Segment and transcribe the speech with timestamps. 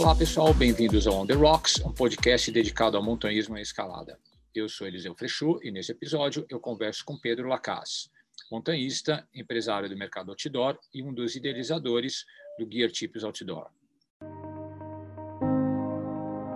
[0.00, 4.18] Olá pessoal, bem-vindos ao On The Rocks, um podcast dedicado ao montanhismo e escalada.
[4.54, 8.08] Eu sou Eliseu Frechu e nesse episódio eu converso com Pedro Lacaz,
[8.50, 12.24] montanhista, empresário do mercado outdoor e um dos idealizadores
[12.58, 13.66] do Gear Tips Outdoor.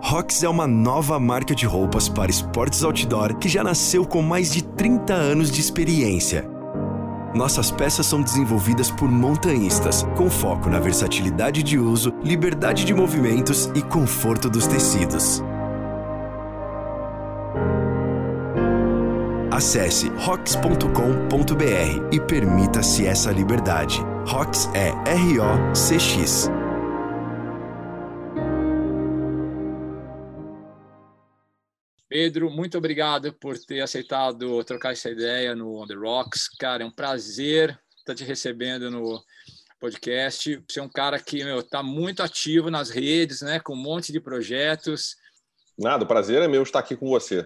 [0.01, 4.51] Rocks é uma nova marca de roupas para esportes outdoor que já nasceu com mais
[4.53, 6.54] de 30 anos de experiência.
[7.35, 13.69] Nossas peças são desenvolvidas por montanhistas, com foco na versatilidade de uso, liberdade de movimentos
[13.75, 15.43] e conforto dos tecidos.
[19.51, 20.85] Acesse rocks.com.br
[22.09, 24.01] e permita-se essa liberdade.
[24.25, 26.49] Rocks é R-O-C-X.
[32.17, 36.47] Pedro, muito obrigado por ter aceitado trocar essa ideia no On The Rocks.
[36.57, 39.21] Cara, é um prazer estar te recebendo no
[39.81, 40.63] podcast.
[40.65, 44.21] Você é um cara que está muito ativo nas redes, né, com um monte de
[44.21, 45.17] projetos.
[45.77, 47.45] Nada, o prazer é meu estar aqui com você.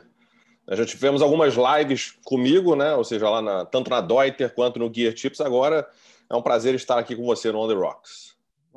[0.69, 2.93] Já tivemos algumas lives comigo, né?
[2.93, 5.41] Ou seja, lá na, tanto na Deuter quanto no Gear Tips.
[5.41, 5.89] Agora
[6.29, 8.28] é um prazer estar aqui com você no On The Rocks.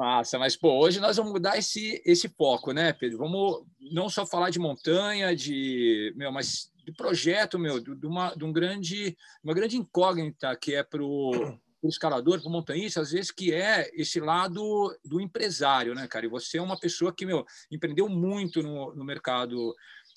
[0.02, 3.18] Massa, mas pô, hoje nós vamos mudar esse, esse foco, né, Pedro?
[3.18, 8.44] Vamos não só falar de montanha, de meu, mas de projeto, meu, de, uma, de
[8.44, 13.30] um grande, uma grande incógnita que é para o escalador, para o montanhista, às vezes
[13.30, 16.26] que é esse lado do empresário, né, cara?
[16.26, 19.72] E você é uma pessoa que meu empreendeu muito no, no mercado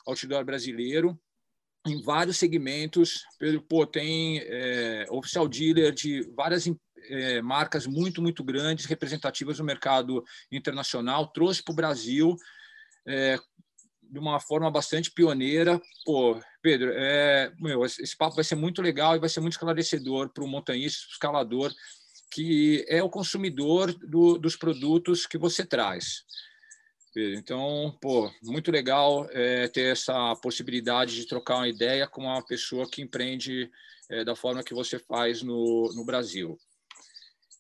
[0.08, 1.16] outdoor brasileiro
[1.86, 3.24] em vários segmentos.
[3.38, 6.66] Pedro, pô, tem é, oficial dealer de várias
[7.10, 12.36] é, marcas muito, muito grandes, representativas no mercado internacional, trouxe para o Brasil
[13.08, 13.38] é,
[14.02, 15.82] de uma forma bastante pioneira.
[16.06, 20.30] Pô, Pedro, é, meu, esse papo vai ser muito legal e vai ser muito esclarecedor
[20.34, 21.74] para o montanhista, para o escalador,
[22.32, 26.24] que é o consumidor do, dos produtos que você traz.
[27.18, 32.90] Então, pô, muito legal é, ter essa possibilidade de trocar uma ideia com uma pessoa
[32.90, 33.72] que empreende
[34.10, 36.60] é, da forma que você faz no, no Brasil.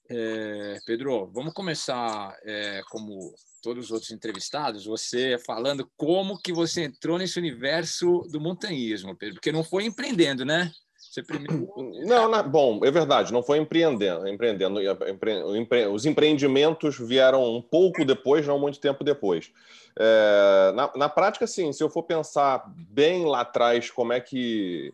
[0.09, 6.83] É, Pedro, vamos começar é, como todos os outros entrevistados, você falando como que você
[6.83, 10.71] entrou nesse universo do montanhismo, Pedro, porque não foi empreendendo, né?
[10.95, 11.67] Você primeiro...
[12.05, 14.27] Não, não, bom, é verdade, não foi empreendendo.
[14.27, 14.79] empreendendo
[15.55, 19.51] empre, os empreendimentos vieram um pouco depois, não muito tempo depois.
[19.97, 24.93] É, na, na prática, sim, se eu for pensar bem lá atrás como é que,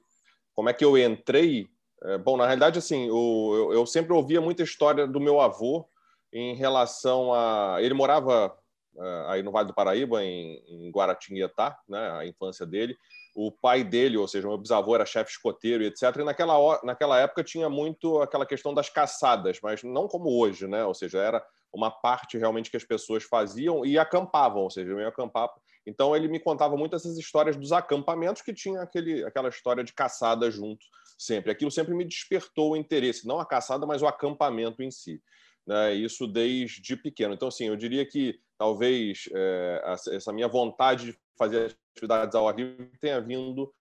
[0.54, 1.68] como é que eu entrei,
[2.04, 5.88] é, bom, na realidade, assim, o, eu, eu, sempre ouvia muita história do meu avô
[6.34, 7.78] em relação a.
[7.80, 8.56] Ele morava
[8.98, 12.98] é, aí no Vale do Paraíba, em, em Guaratinguetá, né, a infância dele
[13.36, 16.04] o pai dele, ou seja, meu bisavô era chefe escoteiro etc.
[16.18, 20.84] E naquela, naquela época tinha muito aquela questão das caçadas, mas não como hoje, né?
[20.84, 25.08] Ou seja, era uma parte realmente que as pessoas faziam e acampavam, ou seja, eu
[25.08, 25.50] acampar.
[25.86, 29.94] Então ele me contava muito essas histórias dos acampamentos que tinha aquele, aquela história de
[29.94, 30.86] caçada junto
[31.22, 31.52] sempre.
[31.52, 35.22] Aquilo sempre me despertou o interesse, não a caçada, mas o acampamento em si.
[35.66, 35.94] Né?
[35.94, 37.34] Isso desde pequeno.
[37.34, 42.56] Então, assim, eu diria que talvez é, essa minha vontade de fazer atividades ao ar
[42.56, 43.72] livre tenha vindo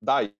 [0.00, 0.32] daí.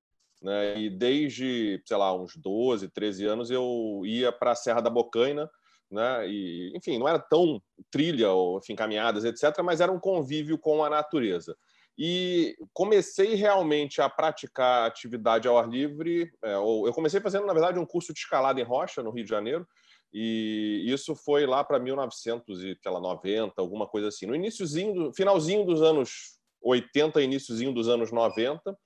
[0.43, 0.81] Né?
[0.81, 5.51] E desde, sei lá, uns 12, 13 anos eu ia para a Serra da Bocaina,
[5.91, 6.29] né?
[6.29, 10.85] E, enfim, não era tão trilha ou enfim, caminhadas, etc., mas era um convívio com
[10.85, 11.57] a natureza.
[11.99, 16.31] E comecei realmente a praticar atividade ao ar livre.
[16.43, 19.31] É, eu comecei fazendo, na verdade, um curso de escalada em rocha no Rio de
[19.31, 19.67] Janeiro,
[20.13, 24.27] e isso foi lá para 1990, alguma coisa assim.
[24.27, 28.77] No iníciozinho, finalzinho dos anos 80, iníciozinho dos anos 90,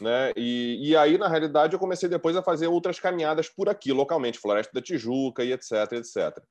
[0.00, 0.32] né?
[0.36, 4.38] E, e aí, na realidade, eu comecei depois a fazer outras caminhadas por aqui, localmente,
[4.38, 6.42] Floresta da Tijuca e etc, etc.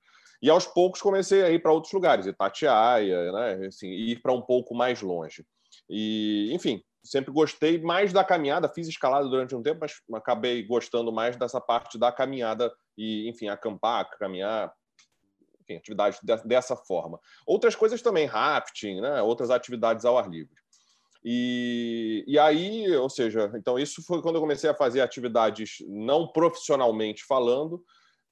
[0.41, 3.67] E aos poucos comecei a ir para outros lugares, Itatiaia, né?
[3.67, 5.45] Assim, ir para um pouco mais longe.
[5.89, 11.11] E, enfim, sempre gostei mais da caminhada, fiz escalada durante um tempo, mas acabei gostando
[11.11, 14.71] mais dessa parte da caminhada e, enfim, acampar, caminhar,
[15.61, 17.19] enfim, atividades dessa forma.
[17.45, 19.21] Outras coisas também, rafting, né?
[19.21, 20.55] outras atividades ao ar livre.
[21.23, 26.27] E, e aí, ou seja, então isso foi quando eu comecei a fazer atividades não
[26.27, 27.83] profissionalmente falando.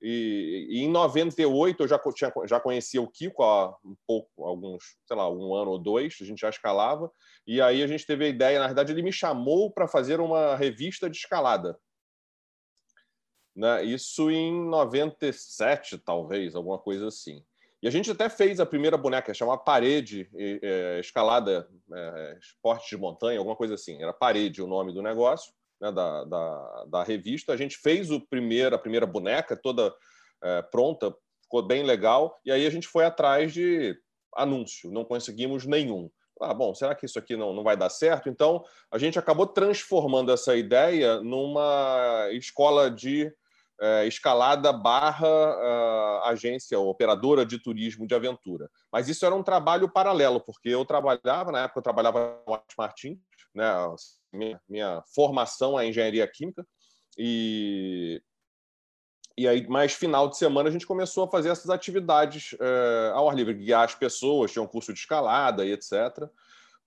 [0.02, 4.98] E, e em 98 eu já, tinha, já conhecia o Kiko há um pouco, alguns,
[5.08, 7.12] sei lá, um ano ou dois, a gente já escalava.
[7.46, 10.56] E aí a gente teve a ideia, na verdade, ele me chamou para fazer uma
[10.56, 11.80] revista de escalada.
[13.56, 13.84] Né?
[13.86, 17.44] Isso em 97, talvez, alguma coisa assim.
[17.82, 22.98] E a gente até fez a primeira boneca, chamava Parede, é, Escalada, é, Esporte de
[22.98, 24.02] Montanha, alguma coisa assim.
[24.02, 27.54] Era Parede o nome do negócio, né, da, da, da, revista.
[27.54, 29.94] A gente fez o primeiro, a primeira boneca, toda
[30.44, 32.38] é, pronta, ficou bem legal.
[32.46, 33.98] E aí a gente foi atrás de
[34.36, 36.10] anúncio, não conseguimos nenhum.
[36.40, 38.30] Ah, bom, será que isso aqui não, não vai dar certo?
[38.30, 43.34] Então, a gente acabou transformando essa ideia numa escola de
[43.80, 48.70] é, escalada barra uh, agência operadora de turismo de aventura.
[48.92, 53.20] Mas isso era um trabalho paralelo, porque eu trabalhava, na época eu trabalhava no Martins,
[53.54, 53.72] né,
[54.32, 56.66] minha, minha formação é engenharia química,
[57.18, 58.22] e,
[59.38, 63.30] e aí, mais final de semana, a gente começou a fazer essas atividades é, ao
[63.30, 66.30] ar livre, guiar as pessoas, tinha um curso de escalada e etc.,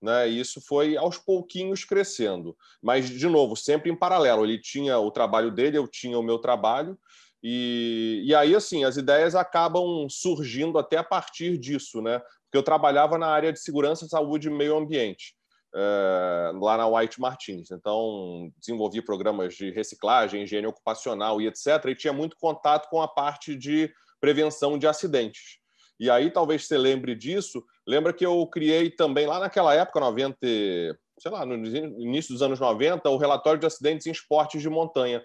[0.01, 0.27] né?
[0.27, 2.57] E isso foi aos pouquinhos crescendo.
[2.81, 4.43] Mas, de novo, sempre em paralelo.
[4.43, 6.97] Ele tinha o trabalho dele, eu tinha o meu trabalho.
[7.43, 12.17] E, e aí, assim, as ideias acabam surgindo até a partir disso, né?
[12.17, 15.35] Porque eu trabalhava na área de segurança, saúde e meio ambiente.
[15.73, 17.71] É, lá na White Martins.
[17.71, 21.85] Então, desenvolvi programas de reciclagem, higiene ocupacional e etc.
[21.87, 23.89] E tinha muito contato com a parte de
[24.19, 25.59] prevenção de acidentes.
[25.99, 30.37] E aí, talvez você lembre disso, Lembra que eu criei também, lá naquela época, 90,
[30.39, 35.23] sei lá, no início dos anos 90, o relatório de acidentes em esportes de montanha.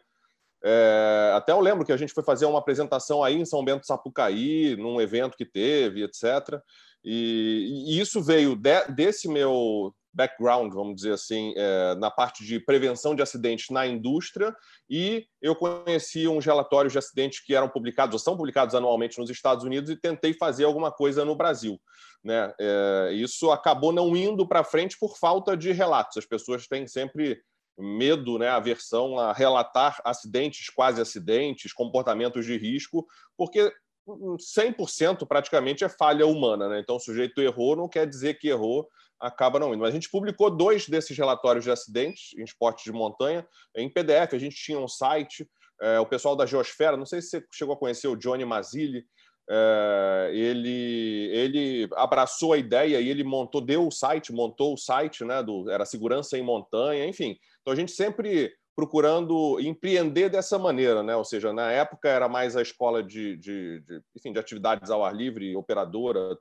[0.64, 3.86] É, até eu lembro que a gente foi fazer uma apresentação aí em São Bento
[3.86, 6.60] Sapucaí, num evento que teve, etc.
[7.04, 12.58] E, e isso veio de, desse meu background, vamos dizer assim, é, na parte de
[12.58, 14.56] prevenção de acidentes na indústria,
[14.88, 19.28] e eu conheci uns relatórios de acidentes que eram publicados, ou são publicados anualmente nos
[19.28, 21.78] Estados Unidos, e tentei fazer alguma coisa no Brasil.
[22.24, 22.52] Né?
[22.58, 26.16] É, isso acabou não indo para frente por falta de relatos.
[26.16, 27.40] As pessoas têm sempre
[27.78, 33.70] medo, né, aversão a relatar acidentes, quase acidentes, comportamentos de risco, porque
[34.06, 36.68] 100% praticamente é falha humana.
[36.68, 36.80] Né?
[36.80, 38.88] Então, o sujeito errou, não quer dizer que errou,
[39.20, 39.80] acaba não indo.
[39.80, 44.34] Mas a gente publicou dois desses relatórios de acidentes em esportes de montanha em PDF.
[44.34, 45.48] A gente tinha um site,
[45.80, 49.04] é, o pessoal da Geosfera, não sei se você chegou a conhecer o Johnny Mazzilli,
[49.48, 55.24] é, ele, ele abraçou a ideia e ele montou, deu o site, montou o site,
[55.24, 57.38] né, do, era Segurança em Montanha, enfim.
[57.60, 61.16] Então a gente sempre procurando empreender dessa maneira, né?
[61.16, 65.02] Ou seja, na época era mais a escola de, de, de enfim, de atividades ao
[65.02, 66.36] ar livre, operadora,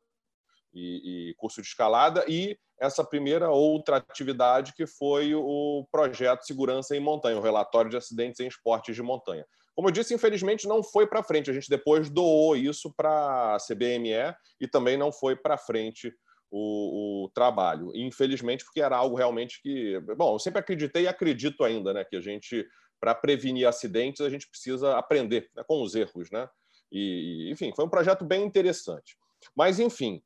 [0.75, 6.95] e, e, curso de escalada, e essa primeira outra atividade que foi o projeto Segurança
[6.95, 9.45] em Montanha, o relatório de acidentes em esportes de montanha.
[9.73, 11.49] Como eu disse, infelizmente não foi para frente.
[11.49, 16.13] A gente depois doou isso para a CBME e também não foi para frente
[16.49, 17.91] o, o, trabalho.
[17.93, 19.99] Infelizmente, porque era algo realmente que.
[20.17, 22.05] Bom, eu sempre acreditei e acredito ainda, né?
[22.05, 22.65] Que a gente,
[22.99, 26.47] para prevenir acidentes, a gente precisa aprender né, com os erros, né?
[26.89, 29.17] E, enfim, foi um projeto bem interessante.
[29.53, 30.23] Mas, enfim,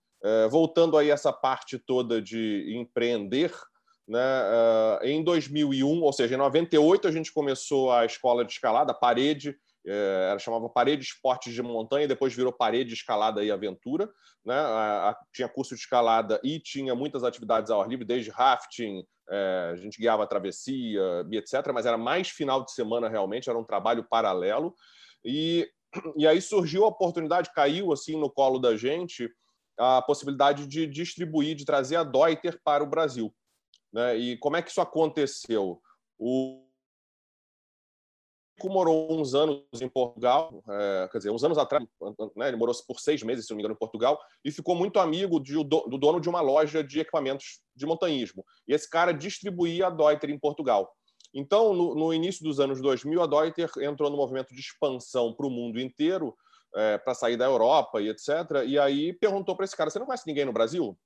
[0.50, 3.54] voltando aí essa parte toda de empreender,
[4.08, 8.94] né, uh, em 2001, ou seja, em 98 a gente começou a escola de escalada,
[8.94, 9.56] parede,
[9.86, 14.10] é, ela chamava Parede Esportes de Montanha, depois virou Parede Escalada e Aventura.
[14.46, 14.56] Né?
[15.34, 19.06] Tinha curso de escalada e tinha muitas atividades ao ar livre, desde rafting,
[19.72, 21.02] a gente guiava a travessia,
[21.32, 21.72] etc.
[21.74, 24.74] Mas era mais final de semana realmente, era um trabalho paralelo.
[25.24, 25.70] E,
[26.18, 29.30] e aí surgiu a oportunidade, caiu assim no colo da gente,
[29.80, 33.34] a possibilidade de distribuir, de trazer a Deuter para o Brasil.
[33.92, 34.18] Né?
[34.18, 35.82] E como é que isso aconteceu?
[36.18, 36.66] O
[38.68, 41.86] morou uns anos em Portugal, é, quer dizer, uns anos atrás,
[42.36, 45.00] né, ele morou por seis meses, se não me engano, em Portugal, e ficou muito
[45.00, 48.44] amigo de, do dono de uma loja de equipamentos de montanhismo.
[48.68, 50.92] E esse cara distribuía a Deuter em Portugal.
[51.34, 55.48] Então, no, no início dos anos 2000, a Deuter entrou no movimento de expansão para
[55.48, 56.36] o mundo inteiro,
[56.76, 58.28] é, para sair da Europa e etc.
[58.66, 60.98] E aí perguntou para esse cara: Você não conhece ninguém no Brasil?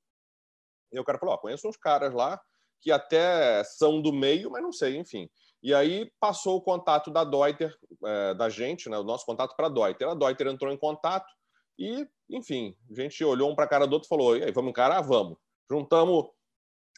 [0.92, 2.40] E o cara falou: oh, Conheço uns caras lá
[2.82, 5.30] que até são do meio, mas não sei, enfim.
[5.62, 7.74] E aí passou o contato da Deuter,
[8.06, 10.10] é, da gente, né, o nosso contato para a Deuter.
[10.10, 11.32] A Deuter entrou em contato
[11.80, 14.52] e, enfim, a gente olhou um para a cara do outro e falou: e aí,
[14.52, 15.02] vamos encarar?
[15.02, 15.38] Vamos.
[15.70, 16.26] Juntamos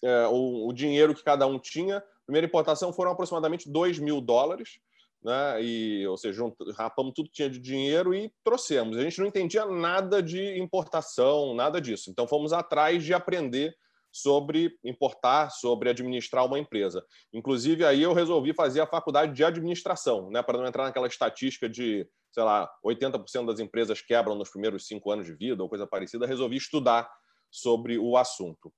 [0.03, 2.03] é, o, o, dinheiro que cada um tinha.
[2.25, 4.79] Primeira importação foram aproximadamente 2 mil dólares
[5.25, 5.63] né?
[5.63, 6.43] E, ou seja,
[6.77, 8.95] rapamos tudo que tinha de dinheiro e trouxemos.
[8.95, 12.11] A gente não entendia nada de importação, nada disso.
[12.11, 13.75] Então fomos atrás de aprender
[14.11, 17.03] sobre importar, sobre administrar uma empresa.
[17.33, 21.67] Inclusive, aí eu resolvi fazer a faculdade de administração, né, para não entrar naquela estatística
[21.67, 25.87] de, sei lá, 80% das empresas quebram nos primeiros cinco anos de vida ou coisa
[25.87, 26.27] parecida.
[26.27, 27.09] Resolvi estudar
[27.51, 28.71] sobre o assunto.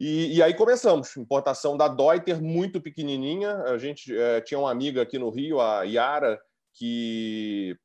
[0.00, 1.16] E, e, aí começamos.
[1.16, 3.56] Importação da Deuter, muito pequenininha.
[3.64, 6.40] A gente é, tinha uma amiga aqui no Rio, a Yara,
[6.74, 7.76] que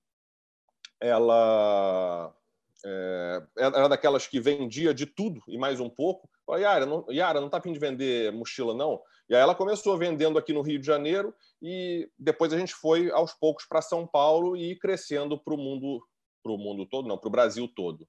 [1.02, 2.32] ela
[2.86, 6.30] é, era daquelas que vendia de tudo e mais um pouco.
[6.46, 9.02] Falei, Yara, não, Yara, não está afim de vender mochila, não?
[9.28, 13.10] E aí ela começou vendendo aqui no Rio de Janeiro e depois a gente foi
[13.10, 16.06] aos poucos para São Paulo e crescendo para o mundo,
[16.44, 18.08] para o mundo todo, não, para o Brasil todo.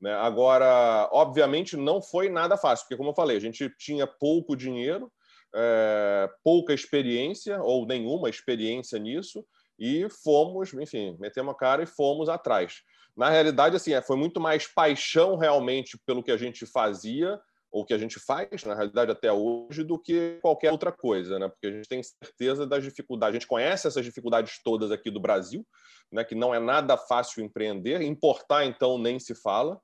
[0.00, 0.14] Né?
[0.14, 5.10] Agora, obviamente, não foi nada fácil, porque, como eu falei, a gente tinha pouco dinheiro,
[5.54, 9.44] é, pouca experiência ou nenhuma experiência nisso
[9.78, 12.82] e fomos, enfim, metemos a cara e fomos atrás.
[13.16, 17.40] Na realidade, assim, é, foi muito mais paixão realmente pelo que a gente fazia
[17.70, 21.48] ou que a gente faz, na realidade, até hoje, do que qualquer outra coisa, né?
[21.48, 23.36] Porque a gente tem certeza das dificuldades.
[23.36, 25.66] A gente conhece essas dificuldades todas aqui do Brasil,
[26.10, 26.24] né?
[26.24, 29.78] Que não é nada fácil empreender, importar então nem se fala,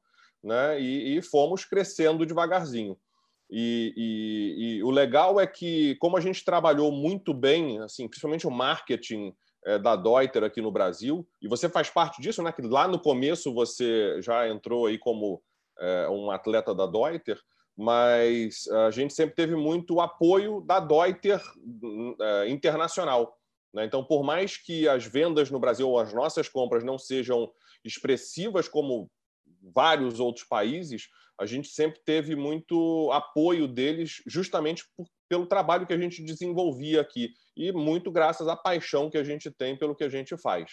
[0.44, 0.80] né?
[0.80, 2.96] E, e fomos crescendo devagarzinho.
[3.50, 8.46] E, e, e, o legal é que, como a gente trabalhou muito bem, assim, principalmente
[8.46, 9.34] o marketing
[9.64, 12.52] é, da Deuter aqui no Brasil, e você faz parte disso, né?
[12.52, 15.42] Que lá no começo você já entrou aí como
[15.78, 17.40] é, um atleta da Deuter,
[17.76, 21.42] mas a gente sempre teve muito apoio da Deuter
[22.20, 23.36] é, internacional.
[23.72, 23.84] Né?
[23.84, 27.50] Então, por mais que as vendas no Brasil ou as nossas compras não sejam
[27.84, 29.10] expressivas como
[29.72, 35.92] vários outros países, a gente sempre teve muito apoio deles, justamente por, pelo trabalho que
[35.92, 40.04] a gente desenvolvia aqui e muito graças à paixão que a gente tem pelo que
[40.04, 40.70] a gente faz.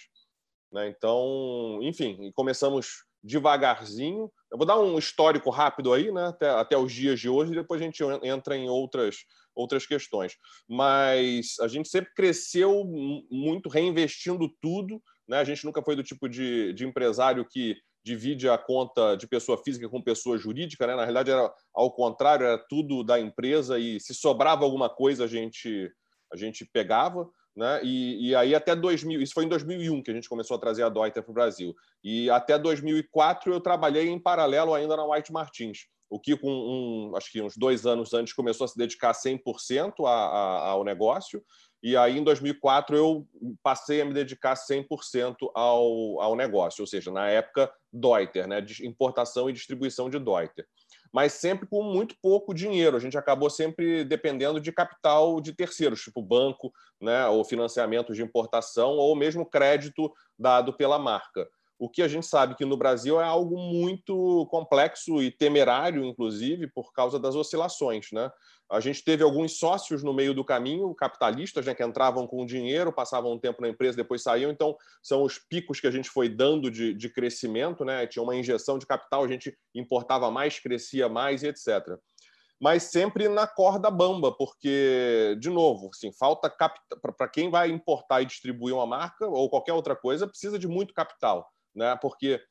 [0.71, 0.87] Né?
[0.89, 4.31] Então, enfim, começamos devagarzinho.
[4.51, 7.55] Eu vou dar um histórico rápido aí, né, até, até os dias de hoje, e
[7.55, 9.17] depois a gente entra em outras,
[9.55, 10.35] outras questões.
[10.67, 12.83] Mas a gente sempre cresceu
[13.29, 15.01] muito, reinvestindo tudo.
[15.27, 15.37] Né?
[15.37, 19.57] A gente nunca foi do tipo de, de empresário que divide a conta de pessoa
[19.57, 20.95] física com pessoa jurídica, né?
[20.95, 25.27] Na realidade era ao contrário, era tudo da empresa e se sobrava alguma coisa a
[25.27, 25.91] gente
[26.33, 27.81] a gente pegava, né?
[27.83, 30.83] E, e aí até 2000, isso foi em 2001 que a gente começou a trazer
[30.83, 31.75] a Deuter para o Brasil.
[32.03, 35.87] E até 2004 eu trabalhei em paralelo ainda na White Martins.
[36.09, 40.05] O que com um, acho que uns dois anos antes começou a se dedicar 100%
[40.05, 41.43] a, a, ao negócio
[41.83, 43.27] e aí, em 2004, eu
[43.63, 49.49] passei a me dedicar 100% ao, ao negócio, ou seja, na época, Deuter, né, importação
[49.49, 50.67] e distribuição de Deuter.
[51.11, 52.95] Mas sempre com muito pouco dinheiro.
[52.95, 56.71] A gente acabou sempre dependendo de capital de terceiros, tipo banco,
[57.01, 61.49] né, ou financiamento de importação, ou mesmo crédito dado pela marca.
[61.81, 66.67] O que a gente sabe que no Brasil é algo muito complexo e temerário, inclusive,
[66.67, 68.11] por causa das oscilações.
[68.11, 68.31] Né?
[68.71, 72.93] A gente teve alguns sócios no meio do caminho, capitalistas, né, que entravam com dinheiro,
[72.93, 74.51] passavam um tempo na empresa, depois saíam.
[74.51, 77.83] Então, são os picos que a gente foi dando de, de crescimento.
[77.83, 78.05] Né?
[78.05, 81.97] Tinha uma injeção de capital, a gente importava mais, crescia mais e etc
[82.63, 86.99] mas sempre na corda bamba, porque, de novo, assim, falta capital.
[87.17, 90.93] Para quem vai importar e distribuir uma marca ou qualquer outra coisa, precisa de muito
[90.93, 91.95] capital né?
[92.01, 92.41] Porque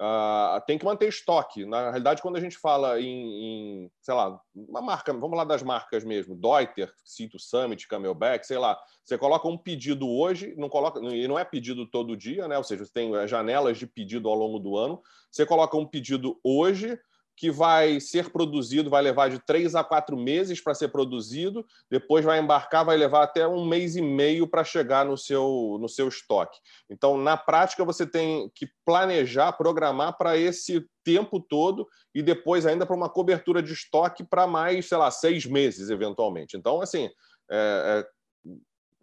[0.00, 1.64] uh, tem que manter estoque.
[1.64, 5.62] Na realidade, quando a gente fala em, em, sei lá, uma marca, vamos lá das
[5.62, 11.00] marcas mesmo, Deuter, Cito Summit, Camelback, sei lá, você coloca um pedido hoje, não coloca,
[11.00, 12.58] e não é pedido todo dia, né?
[12.58, 15.00] Ou seja, você tem janelas de pedido ao longo do ano.
[15.30, 16.98] Você coloca um pedido hoje,
[17.36, 22.24] que vai ser produzido, vai levar de três a quatro meses para ser produzido, depois
[22.24, 26.08] vai embarcar, vai levar até um mês e meio para chegar no seu, no seu
[26.08, 26.58] estoque.
[26.90, 32.86] Então, na prática, você tem que planejar, programar para esse tempo todo e depois ainda
[32.86, 36.56] para uma cobertura de estoque para mais, sei lá, seis meses, eventualmente.
[36.56, 37.10] Então, assim,
[37.50, 38.04] é,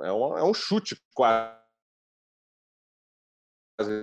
[0.02, 1.63] é, é, um, é um chute quase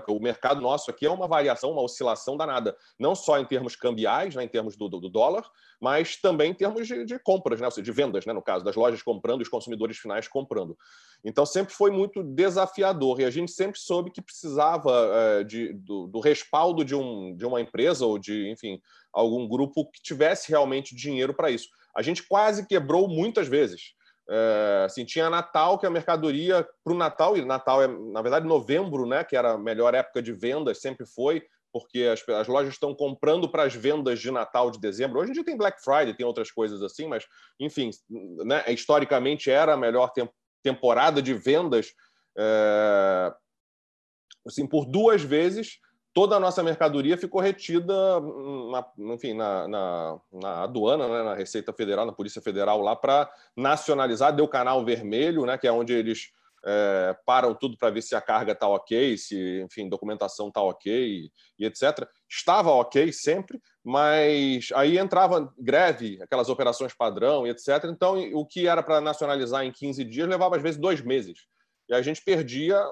[0.08, 4.34] o mercado nosso aqui é uma variação, uma oscilação danada, não só em termos cambiais,
[4.34, 5.48] né, em termos do, do, dólar,
[5.80, 8.64] mas também em termos de, de compras, né, ou seja, de vendas, né, no caso,
[8.64, 10.76] das lojas comprando e os consumidores finais comprando.
[11.24, 16.06] Então, sempre foi muito desafiador e a gente sempre soube que precisava é, de, do,
[16.08, 18.80] do, respaldo de, um, de uma empresa ou de, enfim,
[19.12, 21.68] algum grupo que tivesse realmente dinheiro para isso.
[21.94, 23.94] A gente quase quebrou muitas vezes.
[24.32, 28.46] É, assim, tinha Natal, que a mercadoria para o Natal, e Natal é, na verdade,
[28.46, 32.74] novembro, né, que era a melhor época de vendas, sempre foi, porque as, as lojas
[32.74, 35.18] estão comprando para as vendas de Natal de dezembro.
[35.18, 37.26] Hoje em dia tem Black Friday, tem outras coisas assim, mas,
[37.58, 37.90] enfim,
[38.44, 40.30] né, historicamente era a melhor tem,
[40.62, 41.92] temporada de vendas.
[42.38, 43.34] É,
[44.46, 45.78] assim, por duas vezes
[46.12, 47.94] toda a nossa mercadoria ficou retida,
[48.70, 53.30] na, enfim, na, na, na aduana, né, na Receita Federal, na Polícia Federal lá para
[53.56, 56.30] nacionalizar, deu canal vermelho, né, que é onde eles
[56.64, 60.92] é, param tudo para ver se a carga está ok, se, enfim, documentação está ok
[60.92, 62.06] e, e, etc.
[62.28, 67.84] Estava ok sempre, mas aí entrava greve, aquelas operações padrão e etc.
[67.84, 71.46] Então, o que era para nacionalizar em 15 dias levava às vezes dois meses.
[71.88, 72.84] E a gente perdia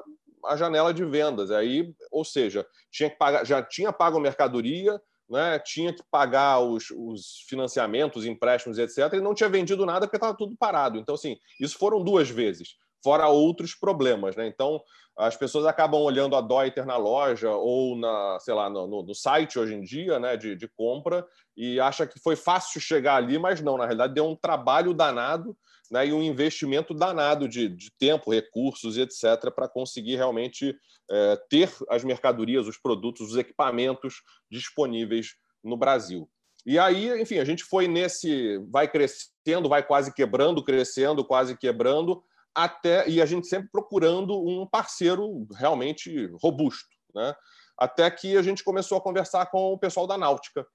[0.45, 1.51] a janela de vendas.
[1.51, 6.91] Aí, ou seja, tinha que pagar, já tinha pago mercadoria, né, tinha que pagar os,
[6.91, 10.99] os financiamentos, empréstimos, etc., e não tinha vendido nada porque estava tudo parado.
[10.99, 12.77] Então, assim, isso foram duas vezes.
[13.03, 14.37] Fora outros problemas.
[14.37, 14.47] Né?
[14.47, 14.81] Então,
[15.17, 19.59] as pessoas acabam olhando a Deuter na loja ou na, sei lá, no, no site
[19.59, 21.27] hoje em dia, né, de, de compra,
[21.57, 25.57] e acha que foi fácil chegar ali, mas não, na realidade deu um trabalho danado
[25.91, 30.77] né, e um investimento danado de, de tempo, recursos e etc., para conseguir realmente
[31.11, 36.29] é, ter as mercadorias, os produtos, os equipamentos disponíveis no Brasil.
[36.67, 42.23] E aí, enfim, a gente foi nesse, vai crescendo, vai quase quebrando, crescendo, quase quebrando,
[42.55, 47.35] até e a gente sempre procurando um parceiro realmente robusto, né?
[47.77, 50.67] Até que a gente começou a conversar com o pessoal da Náutica,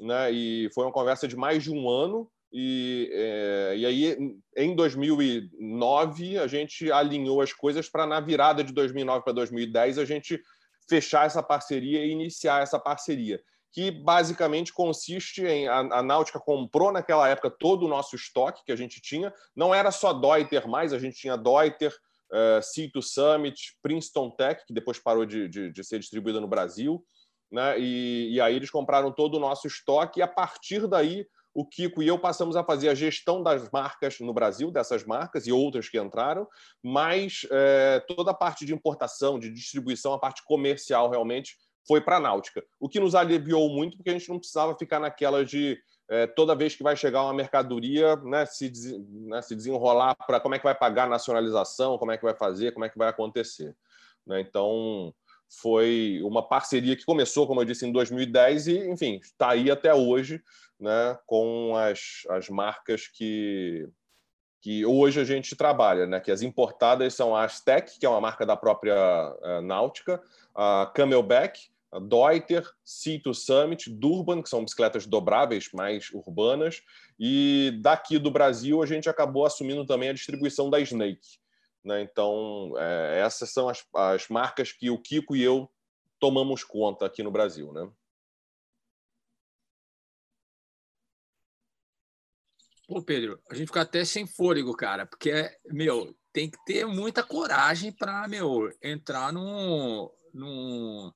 [0.00, 0.30] né?
[0.30, 2.30] E foi uma conversa de mais de um ano.
[2.52, 8.72] E, é, e aí, em 2009, a gente alinhou as coisas para, na virada de
[8.72, 10.40] 2009 para 2010, a gente
[10.88, 13.40] fechar essa parceria e iniciar essa parceria
[13.74, 18.70] que basicamente consiste em a, a, Náutica comprou naquela época todo o nosso estoque que
[18.70, 19.34] a gente tinha.
[19.54, 21.92] Não era só Deuter mais, a gente tinha Deuter,
[22.30, 27.04] uh, C2 Summit, Princeton Tech, que depois parou de, de, de ser distribuída no Brasil.
[27.50, 27.80] Né?
[27.80, 32.00] E, e, aí eles compraram todo o nosso estoque e a partir daí o Kiko
[32.00, 35.88] e eu passamos a fazer a gestão das marcas no Brasil, dessas marcas e outras
[35.88, 36.46] que entraram,
[36.80, 42.16] mas é, toda a parte de importação, de distribuição, a parte comercial realmente foi para
[42.16, 42.64] a Náutica.
[42.80, 46.54] O que nos aliviou muito, porque a gente não precisava ficar naquela de é, toda
[46.54, 48.70] vez que vai chegar uma mercadoria, né, se,
[49.08, 52.34] né, se desenrolar para como é que vai pagar a nacionalização, como é que vai
[52.34, 53.74] fazer, como é que vai acontecer.
[54.26, 54.40] Né?
[54.40, 55.14] Então,
[55.48, 59.94] foi uma parceria que começou, como eu disse, em 2010 e, enfim, está aí até
[59.94, 60.42] hoje
[60.78, 63.88] né, com as, as marcas que,
[64.60, 66.20] que hoje a gente trabalha, né?
[66.20, 70.22] Que as importadas são a Aztec, que é uma marca da própria uh, Náutica,
[70.54, 71.68] a Camelback,
[72.00, 76.82] Deuter, Cito Summit, Durban, que são bicicletas dobráveis mais urbanas,
[77.18, 81.38] e daqui do Brasil a gente acabou assumindo também a distribuição da Snake.
[81.84, 82.02] Né?
[82.02, 85.70] Então, é, essas são as, as marcas que o Kiko e eu
[86.18, 87.72] tomamos conta aqui no Brasil.
[87.72, 87.90] Né?
[92.88, 97.22] Pô, Pedro, a gente fica até sem fôlego, cara, porque, meu, tem que ter muita
[97.22, 101.12] coragem para, meu, entrar num, num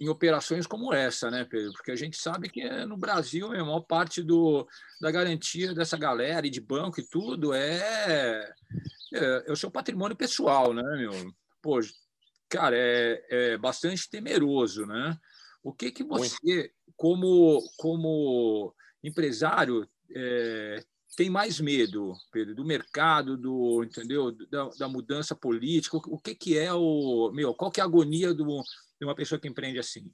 [0.00, 1.72] em operações como essa, né, Pedro?
[1.72, 4.66] Porque a gente sabe que no Brasil, a maior parte do,
[5.00, 8.54] da garantia dessa galera e de banco e tudo é,
[9.14, 11.12] é, é o seu patrimônio pessoal, né, meu?
[11.60, 11.80] Pô,
[12.48, 15.18] cara, é, é bastante temeroso, né?
[15.62, 20.84] O que que você, como, como empresário, é,
[21.16, 25.96] tem mais medo, Pedro, do mercado, do entendeu, da, da mudança política?
[25.96, 27.52] O, o que que é o meu?
[27.52, 28.62] Qual que é a agonia do
[29.00, 30.10] de uma pessoa que empreende assim?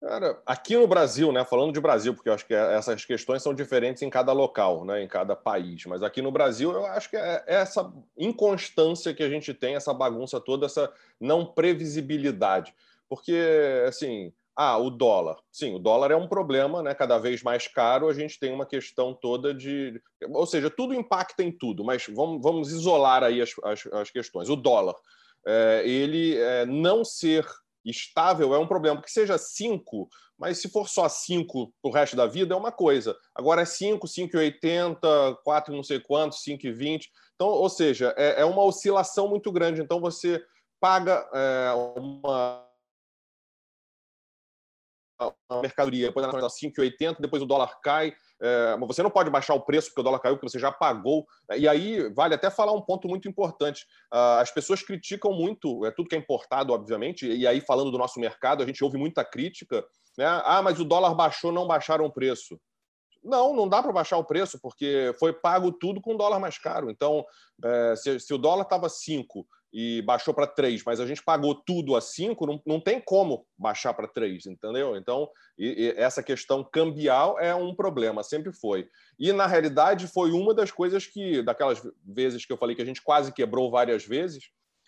[0.00, 3.52] Cara, aqui no Brasil, né, falando de Brasil, porque eu acho que essas questões são
[3.52, 7.16] diferentes em cada local, né, em cada país, mas aqui no Brasil eu acho que
[7.16, 12.72] é essa inconstância que a gente tem, essa bagunça toda, essa não previsibilidade.
[13.08, 13.34] Porque,
[13.88, 15.38] assim, ah, o dólar.
[15.50, 16.94] Sim, o dólar é um problema, né?
[16.94, 20.00] Cada vez mais caro, a gente tem uma questão toda de.
[20.30, 24.50] Ou seja, tudo impacta em tudo, mas vamos, vamos isolar aí as, as, as questões.
[24.50, 24.94] O dólar
[25.46, 27.46] é, ele é, não ser
[27.84, 32.16] estável é um problema, porque seja 5, mas se for só 5 para o resto
[32.16, 33.16] da vida, é uma coisa.
[33.34, 37.06] Agora é 5, 5,80, 4 não sei quanto, 5,20.
[37.34, 39.80] Então, ou seja, é, é, uma oscilação muito grande.
[39.80, 40.44] Então, você
[40.80, 42.68] paga é, uma
[45.50, 49.54] uma mercadoria, depois ela está 5,80, depois o dólar cai, é, você não pode baixar
[49.54, 51.26] o preço porque o dólar caiu, porque você já pagou.
[51.56, 53.84] E aí vale até falar um ponto muito importante.
[54.12, 57.98] Uh, as pessoas criticam muito é, tudo que é importado, obviamente, e aí falando do
[57.98, 59.84] nosso mercado, a gente ouve muita crítica.
[60.16, 60.26] Né?
[60.26, 62.58] Ah, mas o dólar baixou, não baixaram o preço.
[63.22, 66.90] Não, não dá para baixar o preço, porque foi pago tudo com dólar mais caro.
[66.90, 67.24] Então,
[67.64, 71.94] é, se, o dólar estava 5 e baixou para 3, mas a gente pagou tudo
[71.94, 74.96] a 5, não, não tem como baixar para 3, entendeu?
[74.96, 75.28] Então,
[75.58, 78.88] e, e essa questão cambial é um problema, sempre foi.
[79.18, 82.86] E, na realidade, foi uma das coisas que, daquelas vezes que eu falei que a
[82.86, 84.44] gente quase quebrou várias vezes,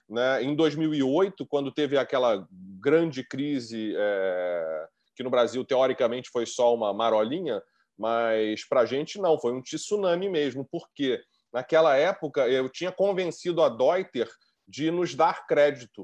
[0.09, 0.43] né?
[0.43, 6.93] em 2008, quando teve aquela grande crise, é, que no Brasil, teoricamente, foi só uma
[6.95, 7.63] marolinha,
[7.99, 11.21] mas para a gente não, foi um tsunami mesmo, porque
[11.53, 14.27] naquela época eu tinha convencido a Deuter
[14.71, 16.03] de nos dar crédito.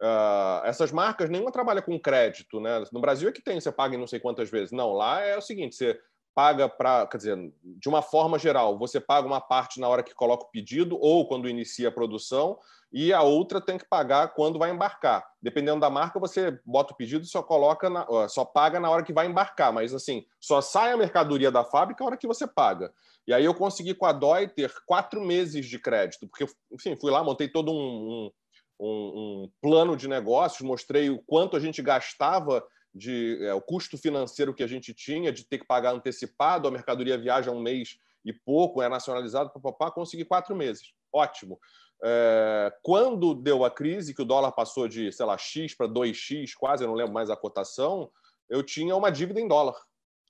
[0.00, 2.60] Uh, essas marcas, nenhuma trabalha com crédito.
[2.60, 2.84] Né?
[2.92, 4.72] No Brasil é que tem, você paga em não sei quantas vezes.
[4.72, 5.98] Não, lá é o seguinte: você
[6.38, 10.14] paga para, quer dizer, de uma forma geral, você paga uma parte na hora que
[10.14, 12.56] coloca o pedido ou quando inicia a produção,
[12.92, 15.28] e a outra tem que pagar quando vai embarcar.
[15.42, 19.02] Dependendo da marca, você bota o pedido e só coloca na, só paga na hora
[19.02, 22.46] que vai embarcar, mas assim, só sai a mercadoria da fábrica a hora que você
[22.46, 22.92] paga.
[23.26, 27.10] E aí eu consegui com a Dói ter quatro meses de crédito, porque, enfim, fui
[27.10, 28.30] lá, montei todo um,
[28.78, 33.96] um, um plano de negócios, mostrei o quanto a gente gastava de é, o custo
[33.98, 37.98] financeiro que a gente tinha de ter que pagar antecipado, a mercadoria viaja um mês
[38.24, 40.92] e pouco, é nacionalizado, papapá, consegui quatro meses.
[41.12, 41.58] Ótimo.
[42.02, 46.52] É, quando deu a crise, que o dólar passou de, sei lá, X para 2X,
[46.58, 48.10] quase, eu não lembro mais a cotação,
[48.48, 49.74] eu tinha uma dívida em dólar.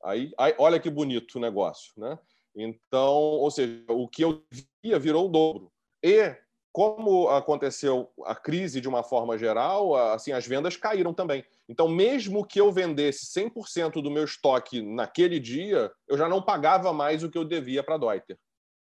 [0.04, 2.18] Aí, aí, olha que bonito o negócio, né?
[2.54, 4.42] Então, ou seja, o que eu
[4.82, 5.70] via virou o dobro.
[6.02, 6.36] E
[6.72, 11.44] como aconteceu a crise de uma forma geral, assim, as vendas caíram também.
[11.68, 16.92] Então, mesmo que eu vendesse 100% do meu estoque naquele dia, eu já não pagava
[16.92, 18.38] mais o que eu devia para a Deuter.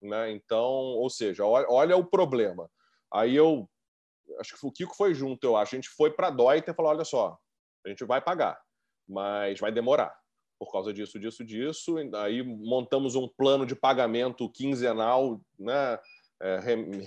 [0.01, 0.31] Né?
[0.31, 2.69] Então, ou seja, olha, olha, o problema.
[3.11, 3.67] Aí eu,
[4.39, 5.75] acho que o Kiko foi junto, eu acho.
[5.75, 7.37] A gente foi para a Deuter e falou: olha só,
[7.83, 8.59] a gente vai pagar,
[9.07, 10.15] mas vai demorar
[10.59, 11.95] por causa disso, disso, disso.
[12.15, 15.99] Aí montamos um plano de pagamento quinzenal, né?
[16.39, 16.59] É,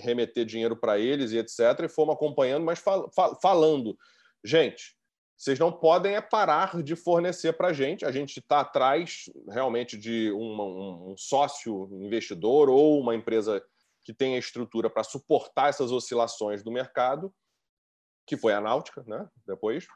[0.03, 1.59] remeter dinheiro para eles e etc.
[1.83, 3.09] E fomos acompanhando, mas fal
[3.41, 3.97] falando,
[4.43, 4.97] gente,
[5.41, 8.05] vocês não podem é parar de fornecer para a gente.
[8.05, 13.59] A gente está atrás realmente de um, um, sócio investidor ou uma empresa
[14.03, 17.33] que tenha estrutura para suportar essas oscilações do mercado,
[18.27, 19.27] que foi a Náutica, né?
[19.47, 19.87] Depois.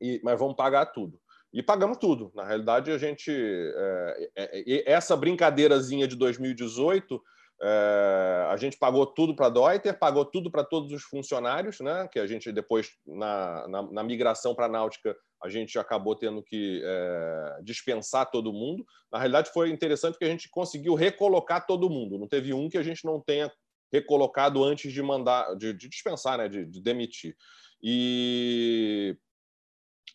[0.00, 1.20] E, mas vamos pagar tudo.
[1.52, 2.30] E pagamos tudo.
[2.32, 3.32] Na realidade, a gente.
[3.32, 7.20] É, é, é essa brincadeirazinha de 2018
[7.62, 12.06] é, a gente pagou tudo para a Deuter, pagou tudo para todos os funcionários, né?
[12.12, 16.42] Que a gente depois, na, na, na migração para a Náutica, a gente acabou tendo
[16.42, 18.84] que é, dispensar todo mundo.
[19.10, 22.18] Na realidade, foi interessante porque a gente conseguiu recolocar todo mundo.
[22.18, 23.50] Não teve um que a gente não tenha
[23.90, 26.48] recolocado antes de mandar, de, de dispensar, né?
[26.48, 27.34] De, de demitir.
[27.82, 29.16] E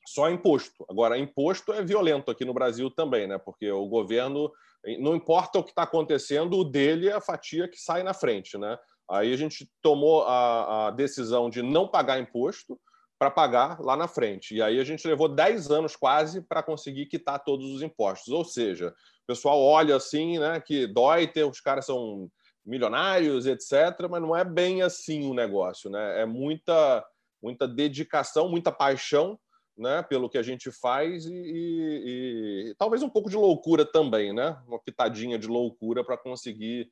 [0.06, 0.86] só imposto.
[0.89, 3.39] Agora, imposto é violento aqui no Brasil também, né?
[3.39, 4.51] Porque o governo
[5.00, 8.58] não importa o que está acontecendo, o dele é a fatia que sai na frente.
[8.58, 8.78] Né?
[9.10, 12.80] Aí a gente tomou a, a decisão de não pagar imposto
[13.20, 14.56] para pagar lá na frente.
[14.56, 18.34] E aí a gente levou 10 anos quase para conseguir quitar todos os impostos.
[18.34, 22.28] Ou seja, o pessoal olha assim, né, que dói ter, os caras são
[22.65, 25.88] milionários, etc., mas não é bem assim o negócio.
[25.88, 26.22] Né?
[26.22, 27.06] É muita,
[27.41, 29.39] muita dedicação, muita paixão
[29.82, 34.32] né, pelo que a gente faz e, e, e, talvez um pouco de loucura também,
[34.32, 34.56] né?
[34.67, 36.91] Uma pitadinha de loucura para conseguir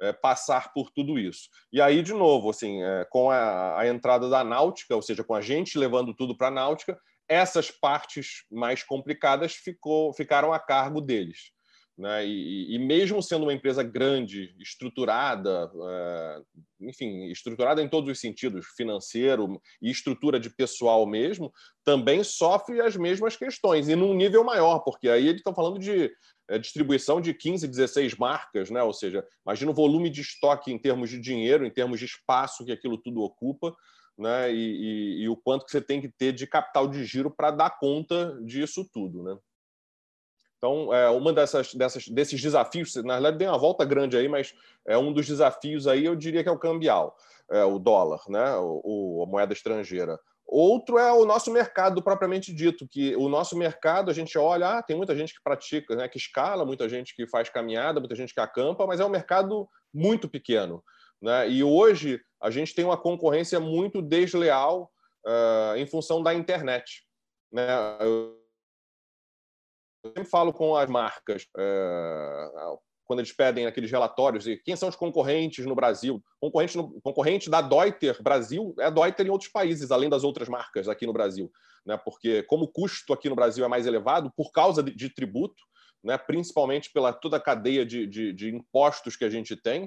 [0.00, 1.48] é, passar por tudo isso.
[1.72, 5.32] E aí, de novo, assim, é, com a, a, entrada da náutica, ou seja, com
[5.32, 11.00] a gente levando tudo para a náutica, essas partes mais complicadas ficou, ficaram a cargo
[11.00, 11.53] deles.
[11.96, 12.26] Né?
[12.26, 16.42] E, e, mesmo sendo uma empresa grande, estruturada, é,
[16.80, 21.52] enfim, estruturada em todos os sentidos, financeiro e estrutura de pessoal mesmo,
[21.84, 26.10] também sofre as mesmas questões, e num nível maior, porque aí eles estão falando de
[26.48, 28.82] é, distribuição de 15, 16 marcas, né?
[28.82, 32.64] ou seja, imagina o volume de estoque em termos de dinheiro, em termos de espaço
[32.64, 33.72] que aquilo tudo ocupa,
[34.18, 34.52] né?
[34.52, 37.52] e, e, e o quanto que você tem que ter de capital de giro para
[37.52, 39.22] dar conta disso tudo.
[39.22, 39.38] Né?
[40.64, 44.54] Então, é, uma dessas, dessas, desses desafios, na verdade, tem uma volta grande aí, mas
[44.88, 47.14] é um dos desafios aí, eu diria que é o cambial,
[47.50, 48.56] é, o dólar, né?
[48.56, 50.18] O, o, a moeda estrangeira.
[50.46, 54.82] Outro é o nosso mercado propriamente dito, que o nosso mercado, a gente olha, ah,
[54.82, 58.32] tem muita gente que pratica, né, que escala, muita gente que faz caminhada, muita gente
[58.32, 60.82] que acampa, mas é um mercado muito pequeno.
[61.20, 61.46] Né?
[61.50, 64.90] E hoje a gente tem uma concorrência muito desleal
[65.26, 67.04] uh, em função da internet.
[67.52, 67.68] Né?
[68.00, 68.43] Eu
[70.04, 72.50] eu sempre falo com as marcas, é,
[73.04, 76.22] quando eles pedem aqueles relatórios, e quem são os concorrentes no Brasil?
[76.38, 80.48] Concorrente, no, concorrente da Deuter Brasil é a Deuter em outros países, além das outras
[80.48, 81.50] marcas aqui no Brasil.
[81.86, 81.96] Né?
[81.96, 85.62] Porque, como o custo aqui no Brasil é mais elevado, por causa de, de tributo,
[86.02, 86.18] né?
[86.18, 89.86] principalmente pela toda a cadeia de, de, de impostos que a gente tem,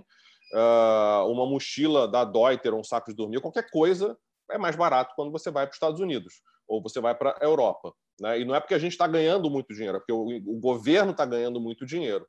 [0.53, 4.17] uh, uma mochila da Deuter, um saco de dormir, qualquer coisa
[4.49, 7.45] é mais barato quando você vai para os Estados Unidos ou você vai para a
[7.45, 7.93] Europa.
[8.19, 8.41] Né?
[8.41, 11.11] E não é porque a gente está ganhando muito dinheiro, é porque o, o governo
[11.11, 12.27] está ganhando muito dinheiro.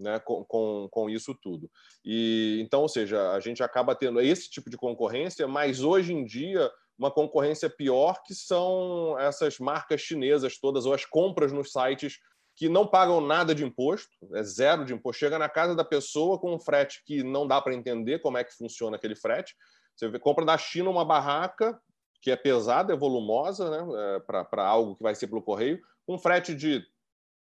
[0.00, 1.68] Né, com, com, com, isso tudo.
[2.04, 6.24] E então, ou seja, a gente acaba tendo esse tipo de concorrência, mas hoje em
[6.24, 12.18] dia uma concorrência pior que são essas marcas chinesas todas ou as compras nos sites
[12.58, 15.20] que não pagam nada de imposto, é zero de imposto.
[15.20, 18.42] Chega na casa da pessoa com um frete que não dá para entender como é
[18.42, 19.54] que funciona aquele frete.
[19.94, 21.80] Você compra da China uma barraca,
[22.20, 26.18] que é pesada, é volumosa, né, é, para algo que vai ser pelo correio, um
[26.18, 26.84] frete de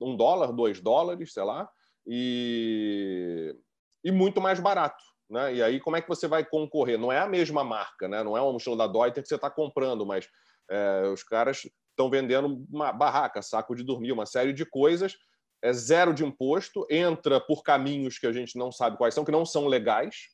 [0.01, 1.69] um dólar, dois dólares, sei lá,
[2.05, 3.55] e,
[4.03, 5.03] e muito mais barato.
[5.29, 5.55] Né?
[5.55, 6.97] E aí, como é que você vai concorrer?
[6.97, 8.23] Não é a mesma marca, né?
[8.23, 10.27] não é uma mochila da Deuter que você está comprando, mas
[10.69, 15.15] é, os caras estão vendendo uma barraca, saco de dormir, uma série de coisas.
[15.61, 19.31] É zero de imposto, entra por caminhos que a gente não sabe quais são, que
[19.31, 20.27] não são legais,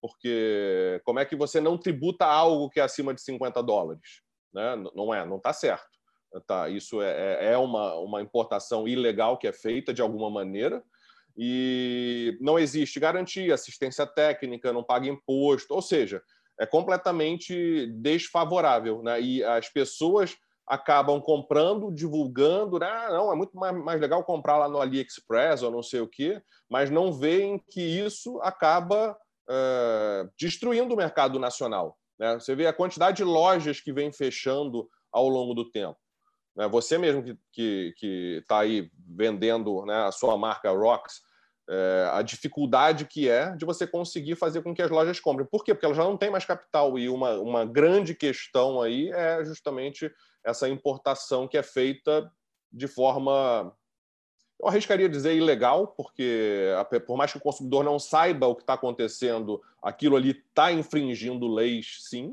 [0.00, 4.22] porque como é que você não tributa algo que é acima de 50 dólares?
[4.52, 4.76] Né?
[4.94, 5.88] Não é, não está certo.
[6.46, 10.80] Tá, isso é, é, é uma, uma importação ilegal que é feita de alguma maneira
[11.36, 16.22] e não existe garantia, assistência técnica, não paga imposto, ou seja,
[16.58, 19.02] é completamente desfavorável.
[19.02, 19.20] Né?
[19.20, 20.36] E as pessoas
[20.66, 22.86] acabam comprando, divulgando, né?
[22.86, 26.06] ah, não, é muito mais, mais legal comprar lá no AliExpress ou não sei o
[26.06, 29.16] quê, mas não veem que isso acaba
[30.38, 31.96] destruindo o mercado nacional.
[32.18, 32.34] Né?
[32.34, 35.98] Você vê a quantidade de lojas que vem fechando ao longo do tempo.
[36.56, 36.68] Né?
[36.68, 37.94] Você mesmo que
[38.40, 41.20] está aí vendendo né, a sua marca Rocks,
[41.68, 45.46] é, a dificuldade que é de você conseguir fazer com que as lojas comprem.
[45.46, 45.72] Por quê?
[45.72, 50.12] Porque elas já não têm mais capital e uma, uma grande questão aí é justamente
[50.44, 52.28] essa importação que é feita
[52.72, 53.72] de forma,
[54.60, 56.68] eu arriscaria dizer ilegal, porque
[57.06, 61.48] por mais que o consumidor não saiba o que está acontecendo, aquilo ali está infringindo
[61.48, 62.32] leis, sim,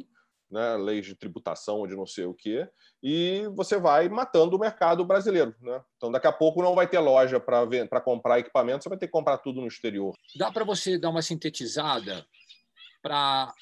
[0.52, 2.68] né, leis de tributação de não sei o quê,
[3.02, 5.56] e você vai matando o mercado brasileiro.
[5.62, 5.82] Né?
[5.96, 9.14] Então, daqui a pouco não vai ter loja para comprar equipamento, você vai ter que
[9.14, 10.14] comprar tudo no exterior.
[10.36, 12.26] Dá para você dar uma sintetizada
[13.02, 13.54] para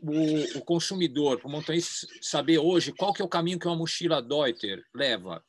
[0.00, 3.76] o, o, consumidor, para o montanhista saber hoje qual que é o caminho que uma
[3.76, 5.42] mochila Deuter leva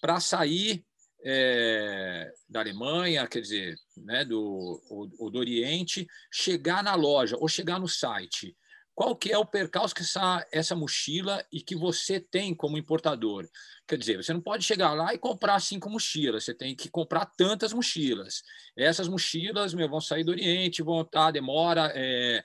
[0.00, 0.84] para sair
[1.24, 7.78] é, da Alemanha, quer dizer, né, do, ou, do Oriente, chegar na loja ou chegar
[7.78, 8.56] no site
[8.98, 13.48] qual que é o percalço que essa, essa mochila e que você tem como importador?
[13.86, 17.24] Quer dizer, você não pode chegar lá e comprar cinco mochilas, você tem que comprar
[17.24, 18.42] tantas mochilas.
[18.76, 21.92] Essas mochilas meu, vão sair do Oriente, vão estar, tá, demora.
[21.94, 22.42] É,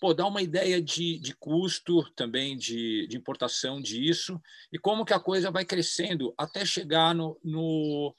[0.00, 4.40] pô, dá uma ideia de, de custo também de, de importação disso
[4.72, 8.14] e como que a coisa vai crescendo até chegar no, no,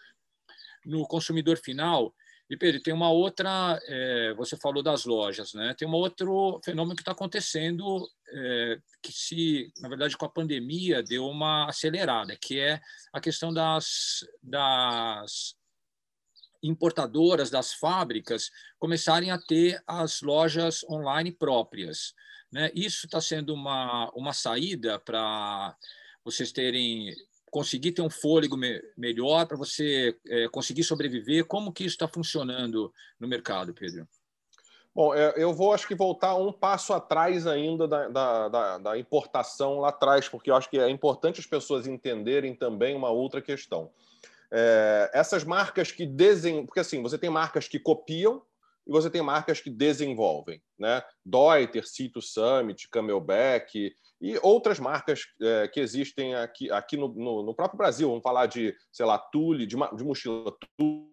[0.86, 2.14] no consumidor final
[2.50, 5.76] e Pedro, tem uma outra, é, você falou das lojas, né?
[5.78, 11.04] Tem um outro fenômeno que está acontecendo, é, que se, na verdade, com a pandemia
[11.04, 12.80] deu uma acelerada, que é
[13.12, 15.57] a questão das, das
[16.62, 22.14] importadoras, das fábricas começarem a ter as lojas online próprias.
[22.52, 22.72] Né?
[22.74, 25.76] Isso está sendo uma, uma saída para
[26.24, 27.14] vocês terem
[27.50, 31.46] conseguir ter um fôlego me melhor, para você é, conseguir sobreviver?
[31.46, 34.08] Como que isso está funcionando no mercado, Pedro?
[34.94, 38.98] Bom, é, eu vou acho que voltar um passo atrás ainda da, da, da, da,
[38.98, 43.42] importação lá atrás, porque eu acho que é importante as pessoas entenderem também uma outra
[43.42, 43.92] questão.
[44.52, 48.42] É, essas marcas que desenvolvem, porque assim, você tem marcas que copiam
[48.88, 51.04] e você tem marcas que desenvolvem, né?
[51.26, 57.54] Deuter, Cito Summit, Camelback, e outras marcas é, que existem aqui, aqui no, no, no,
[57.54, 58.08] próprio Brasil.
[58.08, 61.12] Vamos falar de, sei lá, Tule, de, de mochila Tule,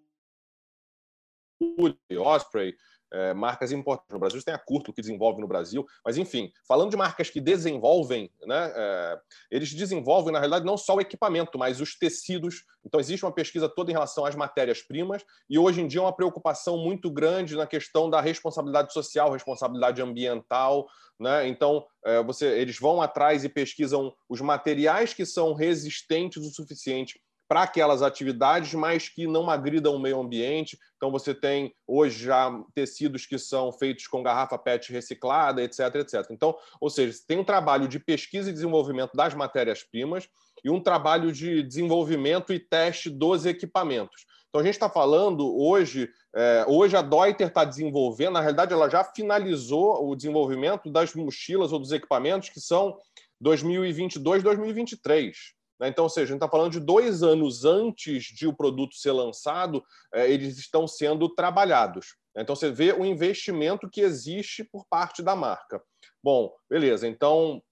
[2.17, 2.75] Osprey,
[3.13, 4.43] é, marcas importantes no Brasil.
[4.43, 8.73] Tem a Curto que desenvolve no Brasil, mas enfim, falando de marcas que desenvolvem, né,
[8.75, 9.19] é,
[9.51, 12.65] eles desenvolvem na realidade não só o equipamento, mas os tecidos.
[12.85, 16.15] Então existe uma pesquisa toda em relação às matérias-primas e hoje em dia é uma
[16.15, 20.87] preocupação muito grande na questão da responsabilidade social, responsabilidade ambiental.
[21.19, 21.49] Né?
[21.49, 27.21] Então é, você, eles vão atrás e pesquisam os materiais que são resistentes o suficiente
[27.49, 30.79] para aquelas atividades, mas que não agridam o meio ambiente.
[30.97, 36.27] Então, você tem hoje já tecidos que são feitos com garrafa PET reciclada, etc, etc.
[36.31, 40.29] Então, ou seja, tem um trabalho de pesquisa e desenvolvimento das matérias-primas
[40.65, 44.25] e um trabalho de desenvolvimento e teste dos equipamentos.
[44.49, 48.89] Então, a gente está falando hoje, é, hoje a Deuter está desenvolvendo, na realidade, ela
[48.89, 52.97] já finalizou o desenvolvimento das mochilas ou dos equipamentos que são
[53.41, 55.37] 2022, 2023.
[55.85, 55.91] Né?
[55.91, 59.13] Então, ou seja, a gente está falando de dois anos antes de o produto ser
[59.13, 62.17] lançado, é, eles estão sendo trabalhados.
[62.35, 62.43] Né?
[62.43, 65.83] Então, você vê o investimento que existe por parte da marca.
[66.23, 67.63] Bom, beleza, então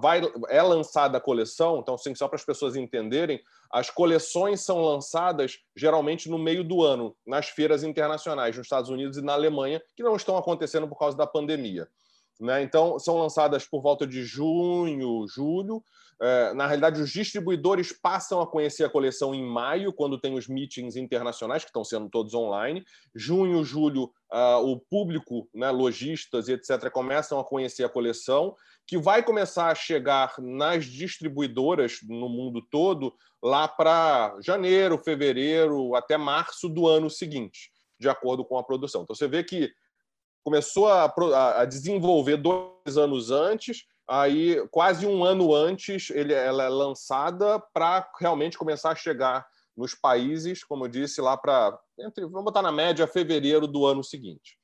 [0.00, 3.40] vai, é lançada a coleção, então, assim, só para as pessoas entenderem,
[3.72, 9.16] as coleções são lançadas geralmente no meio do ano, nas feiras internacionais, nos Estados Unidos
[9.16, 11.86] e na Alemanha, que não estão acontecendo por causa da pandemia.
[12.40, 12.62] Né?
[12.62, 15.84] Então, são lançadas por volta de junho, julho.
[16.22, 20.48] É, na realidade, os distribuidores passam a conhecer a coleção em maio, quando tem os
[20.48, 22.84] meetings internacionais, que estão sendo todos online.
[23.14, 28.54] Junho, julho, uh, o público, né, lojistas e etc., começam a conhecer a coleção,
[28.86, 36.18] que vai começar a chegar nas distribuidoras no mundo todo lá para janeiro, fevereiro, até
[36.18, 39.02] março do ano seguinte, de acordo com a produção.
[39.02, 39.70] Então, você vê que
[40.42, 41.12] começou a,
[41.56, 48.10] a desenvolver dois anos antes, aí quase um ano antes ele, ela é lançada para
[48.18, 51.78] realmente começar a chegar nos países, como eu disse, lá para
[52.16, 54.58] vamos botar na média fevereiro do ano seguinte.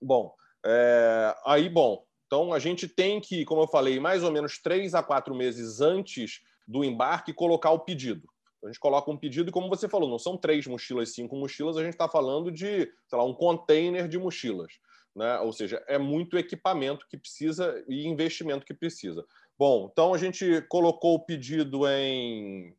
[0.00, 4.58] Bom, é, aí bom, então a gente tem que, como eu falei, mais ou menos
[4.58, 8.31] três a quatro meses antes do embarque colocar o pedido.
[8.62, 11.76] A gente coloca um pedido e, como você falou, não são três mochilas, cinco mochilas,
[11.76, 14.74] a gente está falando de, sei lá, um container de mochilas.
[15.14, 15.38] Né?
[15.40, 19.26] Ou seja, é muito equipamento que precisa e investimento que precisa.
[19.58, 22.74] Bom, então a gente colocou o pedido em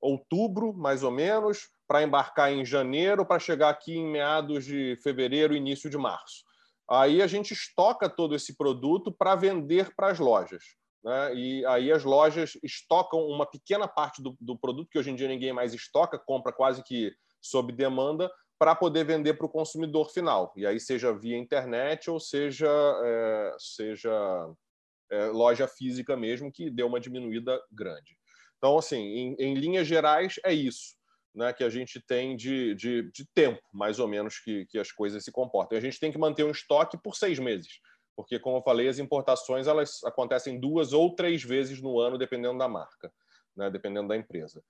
[0.00, 5.54] outubro, mais ou menos, para embarcar em janeiro, para chegar aqui em meados de fevereiro,
[5.54, 6.44] início de março.
[6.90, 11.34] Aí a gente estoca todo esse produto para vender para as lojas né?
[11.34, 15.28] e aí as lojas estocam uma pequena parte do, do produto que hoje em dia
[15.28, 20.52] ninguém mais estoca, compra quase que sob demanda, para poder vender para o consumidor final.
[20.56, 22.68] E aí, seja via internet ou seja,
[23.04, 24.48] é, seja
[25.10, 28.16] é, loja física mesmo, que deu uma diminuída grande.
[28.58, 30.94] Então, assim, em, em linhas gerais, é isso
[31.34, 34.92] né, que a gente tem de, de, de tempo, mais ou menos, que, que as
[34.92, 35.76] coisas se comportam.
[35.76, 37.80] E a gente tem que manter um estoque por seis meses
[38.14, 42.58] porque, como eu falei, as importações elas acontecem duas ou três vezes no ano, dependendo
[42.58, 43.12] da marca,
[43.56, 43.70] né?
[43.70, 44.62] dependendo da empresa.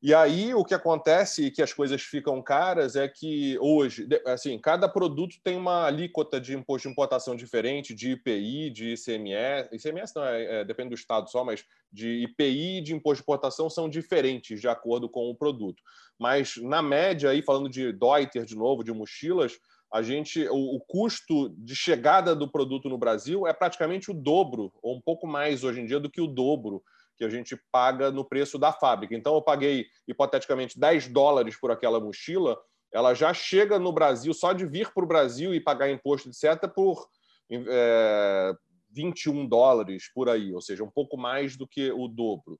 [0.00, 4.56] E aí o que acontece e que as coisas ficam caras é que hoje, assim,
[4.56, 9.74] cada produto tem uma alíquota de imposto de importação diferente, de IPI, de ICMS.
[9.74, 13.22] ICMS não é, é depende do estado só, mas de IPI e de imposto de
[13.22, 15.82] importação são diferentes de acordo com o produto.
[16.16, 19.58] Mas na média aí falando de Deuter de novo, de mochilas,
[19.92, 24.72] a gente o, o, custo de chegada do produto no Brasil é praticamente o dobro
[24.82, 26.82] ou um pouco mais hoje em dia do que o dobro
[27.16, 29.14] que a gente paga no preço da fábrica.
[29.14, 32.56] Então eu paguei hipoteticamente 10 dólares por aquela mochila,
[32.92, 36.70] ela já chega no Brasil só de vir para o Brasil e pagar imposto etc
[36.72, 37.08] por
[37.50, 38.54] é,
[38.90, 42.58] 21 dólares por aí, ou seja, um pouco mais do que o dobro.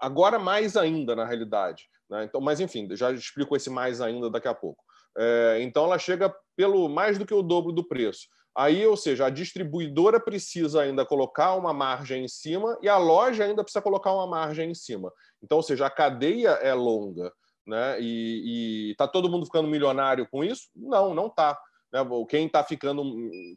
[0.00, 2.24] Agora mais ainda na realidade, né?
[2.24, 4.82] Então, mas enfim, já explico esse mais ainda daqui a pouco.
[5.16, 8.28] É, então ela chega pelo mais do que o dobro do preço.
[8.54, 13.44] Aí, ou seja, a distribuidora precisa ainda colocar uma margem em cima e a loja
[13.44, 15.12] ainda precisa colocar uma margem em cima.
[15.42, 17.32] Então, ou seja, a cadeia é longa.
[17.66, 18.00] Né?
[18.00, 20.68] E está todo mundo ficando milionário com isso?
[20.74, 21.58] Não, não está.
[21.92, 22.00] Né?
[22.28, 23.04] Quem está ficando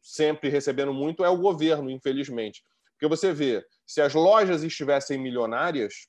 [0.02, 2.64] sempre recebendo muito é o governo, infelizmente.
[2.92, 6.08] Porque você vê, se as lojas estivessem milionárias,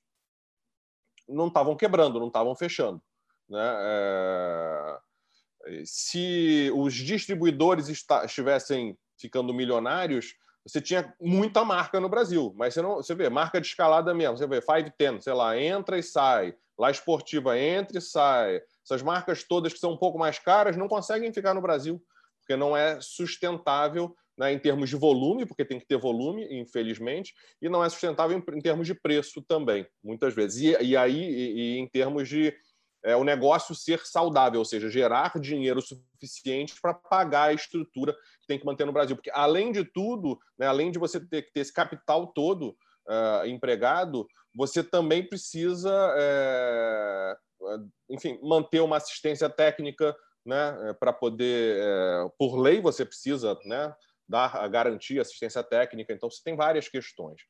[1.27, 3.03] não estavam quebrando, não estavam fechando.
[3.49, 3.77] Né?
[3.79, 4.99] É
[5.85, 10.35] se os distribuidores estivessem ficando milionários,
[10.67, 14.39] você tinha muita marca no Brasil, mas você não, você vê, marca de escalada mesmo,
[14.39, 18.61] você vê 510, sei lá, entra e sai, lá esportiva entra e sai.
[18.83, 22.03] Essas marcas todas que são um pouco mais caras não conseguem ficar no Brasil,
[22.41, 27.35] porque não é sustentável né, em termos de volume, porque tem que ter volume, infelizmente,
[27.61, 30.61] e não é sustentável em, em termos de preço também, muitas vezes.
[30.61, 32.55] E, e aí, e, e em termos de
[33.05, 38.47] é, o negócio ser saudável, ou seja, gerar dinheiro suficiente para pagar a estrutura que
[38.49, 39.15] tem que manter no Brasil.
[39.15, 42.71] Porque, além de tudo, né, além de você ter que ter esse capital todo
[43.07, 47.37] uh, empregado, você também precisa, é,
[48.09, 53.95] enfim, manter uma assistência técnica né, para poder, é, por lei, você precisa né,
[54.27, 56.13] dar a garantia, assistência técnica.
[56.13, 57.43] Então, você tem várias questões.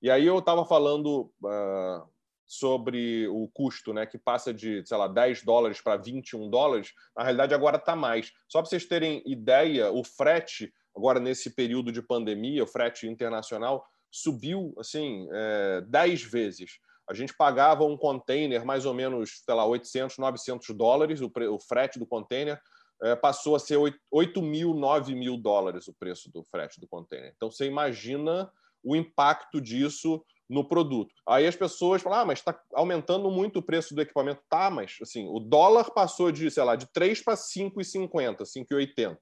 [0.00, 2.13] E aí eu estava falando uh,
[2.58, 7.22] sobre o custo, né, que passa de, sei lá, 10 dólares para 21 dólares, na
[7.22, 8.32] realidade agora está mais.
[8.48, 13.84] Só para vocês terem ideia, o frete, agora nesse período de pandemia, o frete internacional
[14.10, 16.78] subiu assim é, 10 vezes.
[17.08, 21.58] A gente pagava um container mais ou menos, sei lá, 800, 900 dólares, o, o
[21.58, 22.60] frete do container,
[23.02, 26.86] é, passou a ser 8, 8 mil, 9 mil dólares o preço do frete do
[26.86, 27.32] container.
[27.36, 28.50] Então, você imagina
[28.82, 31.12] o impacto disso no produto.
[31.26, 34.40] Aí as pessoas falam, ah, mas está aumentando muito o preço do equipamento.
[34.48, 39.18] Tá, mas assim, o dólar passou de, sei lá, de 3 para 5,50, 5,80.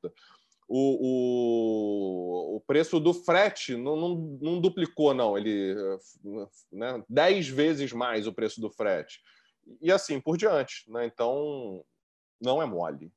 [0.69, 5.37] O, o, o preço do frete não, não, não duplicou, não.
[5.37, 5.75] Ele
[6.71, 9.21] né, 10 vezes mais o preço do frete.
[9.81, 10.85] E assim por diante.
[10.91, 11.07] Né?
[11.07, 11.83] Então,
[12.41, 13.11] não é mole.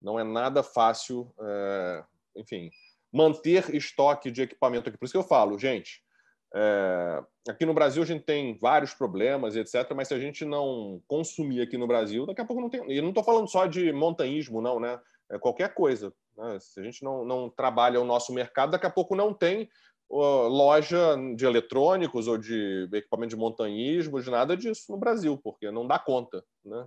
[0.00, 2.04] Não é nada fácil, é,
[2.36, 2.70] enfim,
[3.12, 4.98] manter estoque de equipamento aqui.
[4.98, 6.05] Por isso que eu falo, gente,
[6.54, 9.92] é, aqui no Brasil a gente tem vários problemas, etc.
[9.94, 12.90] Mas se a gente não consumir aqui no Brasil, daqui a pouco não tem.
[12.90, 15.00] E não estou falando só de montanhismo, não, né?
[15.30, 16.12] É qualquer coisa.
[16.36, 16.58] Né?
[16.60, 19.68] Se a gente não, não trabalha o nosso mercado, daqui a pouco não tem
[20.08, 25.70] uh, loja de eletrônicos ou de equipamento de montanhismo, de nada disso no Brasil, porque
[25.70, 26.86] não dá conta, né?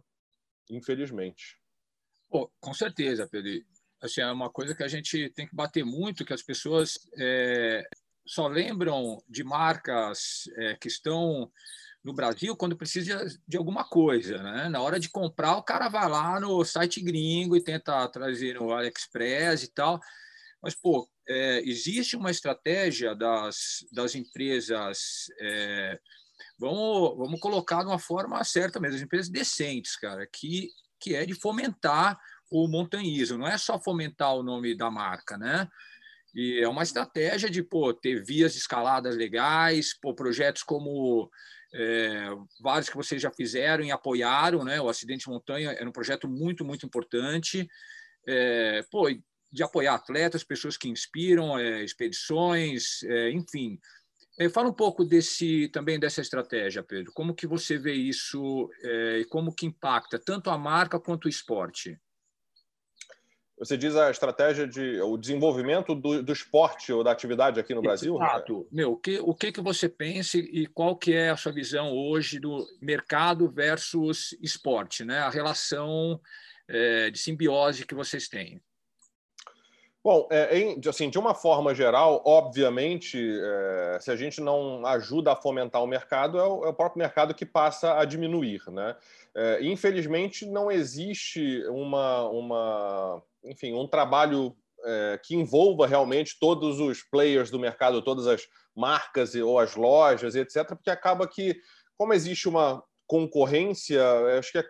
[0.70, 1.60] Infelizmente.
[2.30, 3.52] Com certeza, Pedro.
[4.02, 7.84] Assim, é uma coisa que a gente tem que bater muito, que as pessoas é,
[8.30, 11.52] só lembram de marcas é, que estão
[12.04, 14.70] no Brasil quando precisa de alguma coisa, né?
[14.70, 18.72] Na hora de comprar, o cara vai lá no site gringo e tenta trazer no
[18.72, 20.00] AliExpress e tal.
[20.62, 26.00] Mas, pô, é, existe uma estratégia das, das empresas, é,
[26.60, 30.70] vamos, vamos colocar de uma forma certa mesmo, as empresas decentes, cara, que,
[31.00, 32.20] que é de fomentar
[32.52, 35.68] o montanhismo, não é só fomentar o nome da marca, né?
[36.40, 41.30] E é uma estratégia de pô, ter vias escaladas legais, pô, projetos como
[41.74, 42.30] é,
[42.62, 44.80] vários que vocês já fizeram e apoiaram, né?
[44.80, 47.68] O Acidente Montanha era um projeto muito, muito importante.
[48.26, 49.10] É, pô,
[49.52, 53.78] de apoiar atletas, pessoas que inspiram, é, expedições, é, enfim.
[54.40, 57.12] É, fala um pouco desse também dessa estratégia, Pedro.
[57.12, 61.30] Como que você vê isso é, e como que impacta tanto a marca quanto o
[61.30, 62.00] esporte?
[63.60, 67.82] Você diz a estratégia de o desenvolvimento do, do esporte ou da atividade aqui no
[67.82, 68.16] Brasil?
[68.16, 68.66] Exato.
[68.72, 71.92] Meu, o que, o que, que você pensa e qual que é a sua visão
[71.92, 75.20] hoje do mercado versus esporte, né?
[75.20, 76.22] A relação
[76.70, 78.62] é, de simbiose que vocês têm.
[80.02, 85.34] Bom, é, em, assim, de uma forma geral, obviamente, é, se a gente não ajuda
[85.34, 88.96] a fomentar o mercado, é o, é o próprio mercado que passa a diminuir, né?
[89.36, 97.04] É, infelizmente, não existe uma, uma enfim, um trabalho é, que envolva realmente todos os
[97.04, 98.42] players do mercado, todas as
[98.76, 101.56] marcas ou as lojas, etc., porque acaba que,
[101.98, 104.02] como existe uma concorrência,
[104.38, 104.64] acho que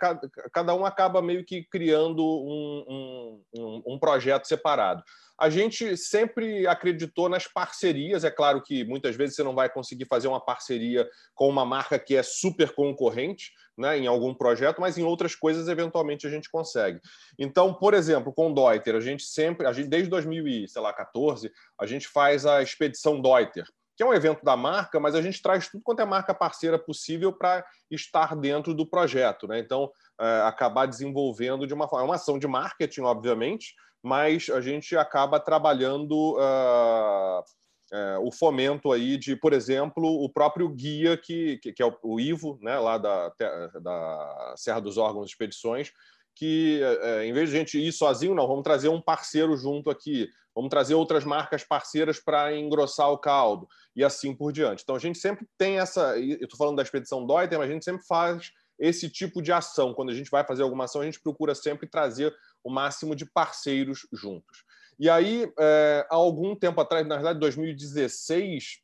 [0.53, 5.03] cada um acaba meio que criando um, um, um projeto separado.
[5.40, 8.24] A gente sempre acreditou nas parcerias.
[8.24, 11.98] É claro que muitas vezes você não vai conseguir fazer uma parceria com uma marca
[11.98, 16.52] que é super concorrente, né, em algum projeto, mas em outras coisas eventualmente a gente
[16.52, 17.00] consegue.
[17.38, 22.08] Então, por exemplo, com o Deuter, a gente sempre, a gente, desde 2014, a gente
[22.10, 23.66] faz a expedição Deuter,
[23.96, 26.78] que é um evento da marca, mas a gente traz tudo quanto é marca parceira
[26.78, 29.48] possível para estar dentro do projeto.
[29.48, 29.60] Né?
[29.60, 32.06] Então, é, acabar desenvolvendo de uma forma.
[32.06, 37.39] É uma ação de marketing, obviamente, mas a gente acaba trabalhando uh,
[37.93, 41.97] uh, o fomento aí de, por exemplo, o próprio guia que, que, que é o,
[42.04, 43.32] o, Ivo, né, lá da,
[43.82, 45.91] da Serra dos Órgãos Expedições,
[46.36, 49.89] que uh, em vez de a gente ir sozinho, não, vamos trazer um parceiro junto
[49.89, 54.84] aqui, vamos trazer outras marcas parceiras para engrossar o caldo e assim por diante.
[54.84, 57.84] Então a gente sempre tem essa, eu estou falando da expedição Deuter, mas a gente
[57.84, 59.93] sempre faz esse tipo de ação.
[59.93, 62.34] Quando a gente vai fazer alguma ação, a gente procura sempre trazer
[62.64, 64.64] o máximo de parceiros juntos.
[64.99, 68.80] E aí, é, há algum tempo atrás, na verdade, 2016,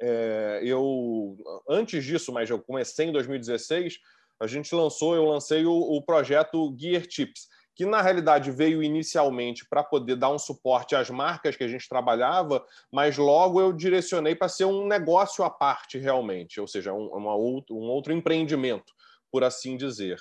[0.00, 1.36] é, eu
[1.68, 3.98] antes disso, mas eu comecei em 2016,
[4.40, 9.66] a gente lançou, eu lancei o, o projeto Gear Tips, que na realidade veio inicialmente
[9.68, 14.34] para poder dar um suporte às marcas que a gente trabalhava, mas logo eu direcionei
[14.34, 18.92] para ser um negócio à parte realmente, ou seja, um, uma outro, um outro empreendimento,
[19.30, 20.20] por assim dizer.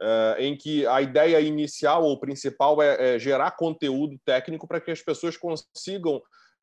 [0.00, 4.90] Uh, em que a ideia inicial ou principal é, é gerar conteúdo técnico para que
[4.90, 6.22] as pessoas consigam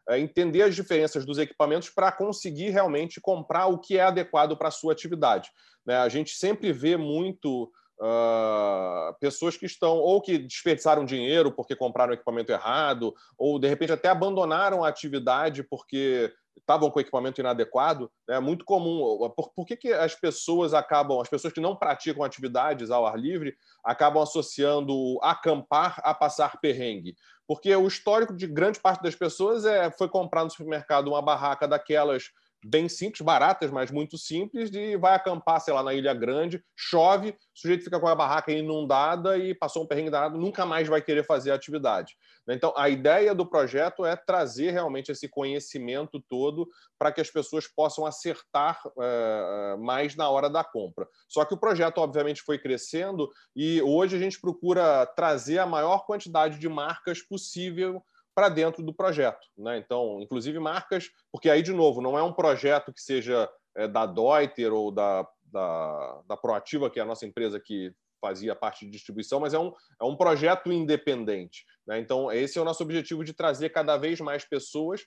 [0.09, 4.69] uh, entender as diferenças dos equipamentos para conseguir realmente comprar o que é adequado para
[4.69, 5.51] a sua atividade.
[5.85, 5.95] Né?
[5.97, 12.13] A gente sempre vê muito uh, pessoas que estão ou que desperdiçaram dinheiro porque compraram
[12.13, 18.36] equipamento errado, ou de repente até abandonaram a atividade porque estavam com equipamento inadequado, né?
[18.36, 19.30] é muito comum.
[19.36, 23.18] Por, por, que, que as pessoas acabam, as pessoas que não praticam atividades ao ar
[23.18, 27.16] livre, acabam associando acampar a passar perrengue?
[27.47, 31.68] Porque o histórico de grande parte das pessoas é foi comprar no supermercado uma barraca
[31.68, 32.32] daquelas
[32.68, 37.30] bem simples, baratas, mas muito simples, e vai acampar, sei lá, na Ilha Grande, chove,
[37.30, 41.01] o sujeito fica com a barraca inundada e passou um perrengue danado, nunca mais vai
[41.01, 42.15] querer fazer a atividade.
[42.49, 47.68] Então, a ideia do projeto é trazer realmente esse conhecimento todo para que as pessoas
[47.68, 51.07] possam acertar é, mais na hora da compra.
[51.28, 56.05] Só que o projeto, obviamente, foi crescendo e hoje a gente procura trazer a maior
[56.05, 58.01] quantidade de marcas possível
[58.38, 59.47] para dentro do projeto.
[59.57, 59.79] Né?
[59.79, 64.05] Então, inclusive marcas, porque aí, de novo, não é um projeto que seja é, da
[64.05, 68.91] Deuter ou da, da, da Proativa, que é a nossa empresa que fazia parte de
[68.91, 71.65] distribuição, mas é um, é um projeto independente.
[71.88, 71.97] Né?
[71.97, 75.01] Então, esse é o nosso objetivo de trazer cada vez mais pessoas,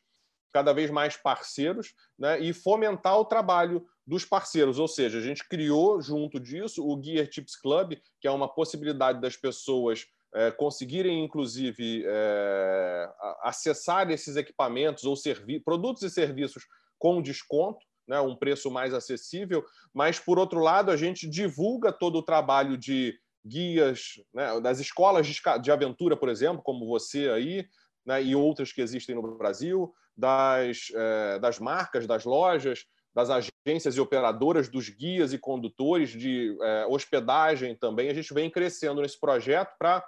[0.52, 2.40] cada vez mais parceiros, né?
[2.40, 4.76] e fomentar o trabalho dos parceiros.
[4.80, 9.20] Ou seja, a gente criou, junto disso, o Gear Tips Club, que é uma possibilidade
[9.20, 10.04] das pessoas
[10.34, 13.10] é, conseguirem, inclusive, é,
[13.42, 15.16] acessar esses equipamentos ou
[15.64, 16.64] produtos e serviços
[16.98, 19.64] com desconto, né, um preço mais acessível,
[19.94, 25.26] mas, por outro lado, a gente divulga todo o trabalho de guias né, das escolas
[25.62, 27.66] de aventura, por exemplo, como você aí,
[28.04, 33.96] né, e outras que existem no Brasil, das, é, das marcas, das lojas, das agências
[33.96, 38.08] e operadoras, dos guias e condutores de é, hospedagem também.
[38.08, 40.04] A gente vem crescendo nesse projeto para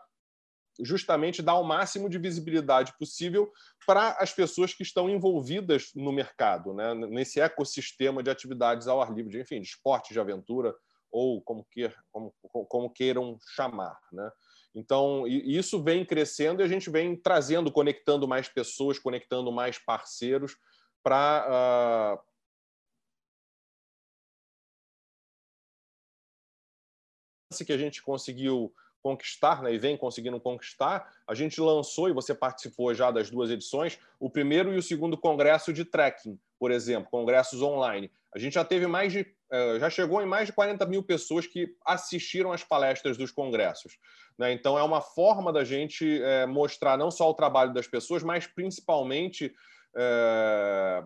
[0.84, 3.52] justamente dar o máximo de visibilidade possível
[3.86, 6.94] para as pessoas que estão envolvidas no mercado, né?
[6.94, 10.74] nesse ecossistema de atividades ao ar livre, de, enfim, de esporte de aventura
[11.10, 12.34] ou como, queir, como,
[12.68, 13.98] como queiram chamar.
[14.10, 14.30] Né?
[14.74, 20.56] Então, isso vem crescendo e a gente vem trazendo, conectando mais pessoas, conectando mais parceiros
[21.02, 22.18] para.
[22.18, 22.32] Uh,
[27.66, 32.34] que a gente conseguiu conquistar, né, e vem conseguindo conquistar, a gente lançou, e você
[32.34, 37.10] participou já das duas edições, o primeiro e o segundo congresso de trekking, por exemplo,
[37.10, 38.10] congressos online.
[38.34, 39.26] A gente já teve mais de.
[39.50, 43.98] Eh, já chegou em mais de 40 mil pessoas que assistiram às palestras dos congressos.
[44.38, 44.52] Né?
[44.52, 48.46] Então, é uma forma da gente é, mostrar não só o trabalho das pessoas, mas
[48.46, 49.52] principalmente
[49.94, 51.04] é,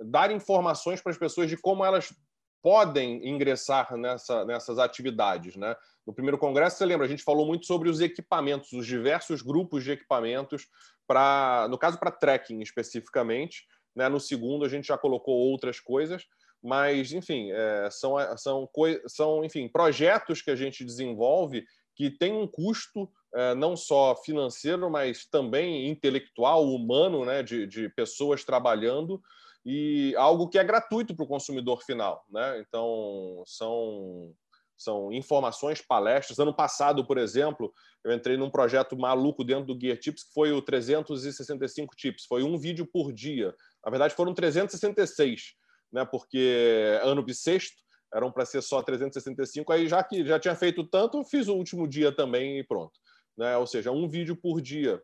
[0.00, 2.12] dar informações para as pessoas de como elas
[2.60, 5.54] podem ingressar nessa, nessas atividades.
[5.54, 5.76] Né?
[6.06, 9.84] No primeiro congresso, você lembra, a gente falou muito sobre os equipamentos, os diversos grupos
[9.84, 10.66] de equipamentos,
[11.06, 13.66] para, no caso, para trekking especificamente.
[13.94, 14.08] Né?
[14.08, 16.26] No segundo, a gente já colocou outras coisas,
[16.62, 18.70] mas, enfim, é, são, são,
[19.06, 24.90] são enfim, projetos que a gente desenvolve que tem um custo é, não só financeiro,
[24.90, 27.42] mas também intelectual, humano, né?
[27.42, 29.22] de, de pessoas trabalhando,
[29.64, 32.24] e algo que é gratuito para o consumidor final.
[32.30, 32.60] Né?
[32.60, 34.34] Então, são
[34.76, 36.38] são informações, palestras.
[36.38, 37.72] Ano passado, por exemplo,
[38.04, 42.24] eu entrei num projeto maluco dentro do Gear Tips, que foi o 365 Tips.
[42.26, 43.54] Foi um vídeo por dia.
[43.84, 45.54] Na verdade, foram 366,
[45.92, 46.04] né?
[46.04, 49.72] porque ano bissexto eram para ser só 365.
[49.72, 52.92] Aí, já que já tinha feito tanto, fiz o último dia também e pronto.
[53.36, 53.56] Né?
[53.56, 55.02] Ou seja, um vídeo por dia.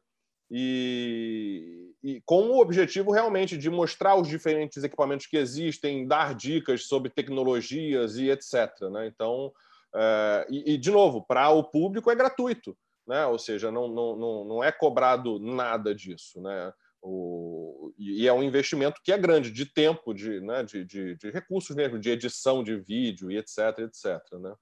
[0.51, 6.87] E, e, com o objetivo realmente de mostrar os diferentes equipamentos que existem, dar dicas
[6.87, 8.89] sobre tecnologias e etc.
[8.91, 9.07] Né?
[9.07, 9.53] Então,
[9.95, 12.77] é, e, e, de novo, para o público é gratuito,
[13.07, 13.27] né?
[13.27, 16.41] ou seja, não, não, não é cobrado nada disso.
[16.41, 16.73] Né?
[17.01, 20.65] O, e é um investimento que é grande, de tempo, de, né?
[20.65, 23.79] de, de, de recursos mesmo, de edição de vídeo e etc.
[23.79, 24.21] etc.
[24.33, 24.53] Né?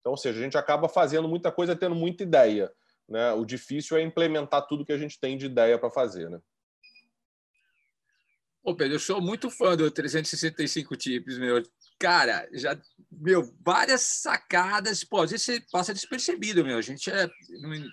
[0.00, 2.70] Então, ou seja, a gente acaba fazendo muita coisa, tendo muita ideia
[3.08, 3.32] né?
[3.32, 6.40] O difícil é implementar tudo que a gente tem de ideia para fazer, né?
[8.64, 11.62] Ô, Pedro, eu sou muito fã do 365 Tips, meu.
[11.98, 12.80] Cara, já,
[13.12, 16.78] meu, várias sacadas, pô, às vezes você passa despercebido, meu.
[16.78, 17.28] A gente é,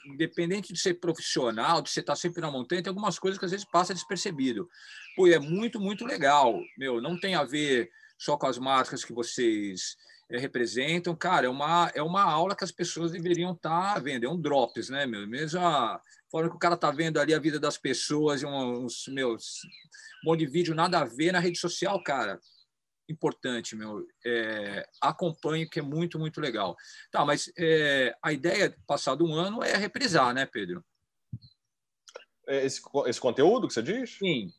[0.06, 3.52] independente de ser profissional, de você estar sempre na montanha, tem algumas coisas que às
[3.52, 4.70] vezes passa despercebido.
[5.18, 7.02] Pô, é muito, muito legal, meu.
[7.02, 9.98] Não tem a ver só com as marcas que vocês
[10.40, 14.30] representam, cara, é uma, é uma aula que as pessoas deveriam estar tá vendo, é
[14.30, 15.28] um drops, né, meu?
[15.28, 19.62] Mesmo a forma que o cara tá vendo ali a vida das pessoas, uns, meus,
[20.24, 22.40] um monte de vídeo nada a ver na rede social, cara,
[23.10, 24.08] importante, meu.
[24.26, 26.76] É, acompanhe, que é muito, muito legal.
[27.12, 30.84] Tá, mas é, a ideia, passado um ano, é reprisar, né, Pedro?
[32.48, 34.18] É, esse, esse conteúdo que você diz?
[34.18, 34.52] Sim.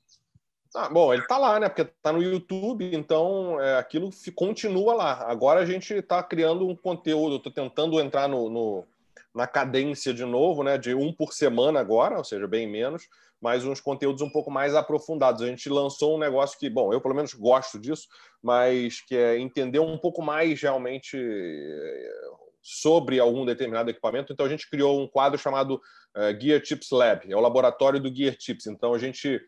[0.74, 1.68] Ah, bom, ele está lá, né?
[1.68, 5.24] Porque está no YouTube, então é, aquilo continua lá.
[5.28, 8.84] Agora a gente está criando um conteúdo, estou tentando entrar no, no,
[9.34, 10.78] na cadência de novo, né?
[10.78, 13.06] De um por semana agora, ou seja, bem menos,
[13.38, 15.42] mas uns conteúdos um pouco mais aprofundados.
[15.42, 18.08] A gente lançou um negócio que, bom, eu pelo menos gosto disso,
[18.42, 22.10] mas que é entender um pouco mais realmente é,
[22.62, 24.32] sobre algum determinado equipamento.
[24.32, 25.74] Então a gente criou um quadro chamado
[26.16, 28.66] uh, Gear Tips Lab, é o laboratório do Gear Tips.
[28.68, 29.38] Então a gente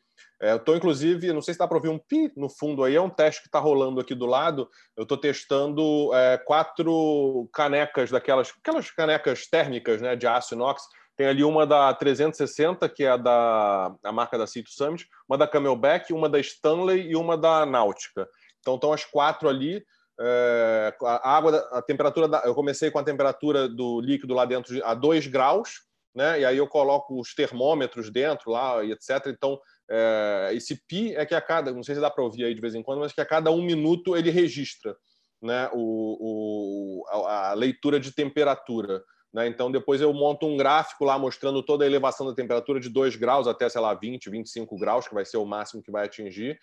[0.45, 2.95] é, eu estou, inclusive, não sei se dá para ouvir um pi no fundo aí,
[2.95, 4.69] é um teste que está rolando aqui do lado.
[4.95, 10.83] Eu estou testando é, quatro canecas daquelas aquelas canecas térmicas né, de aço inox.
[11.17, 15.39] Tem ali uma da 360, que é a da a marca da Cito Summit, uma
[15.39, 18.29] da Camelback, uma da Stanley e uma da Náutica.
[18.61, 19.83] Então estão as quatro ali.
[20.21, 24.79] É, a água, a temperatura, da, eu comecei com a temperatura do líquido lá dentro
[24.85, 25.71] a 2 graus,
[26.15, 26.41] né?
[26.41, 29.27] E aí eu coloco os termômetros dentro lá e etc.
[29.29, 29.59] Então
[29.91, 32.61] é, esse pi é que a cada, não sei se dá para ouvir aí de
[32.61, 34.97] vez em quando, mas que a cada um minuto ele registra.
[35.43, 39.05] né, o, o, a, a leitura de temperatura.
[39.33, 39.47] Né?
[39.47, 43.17] Então, depois eu monto um gráfico lá mostrando toda a elevação da temperatura de 2
[43.17, 46.59] graus até, sei lá, 20, 25 graus, que vai ser o máximo que vai atingir,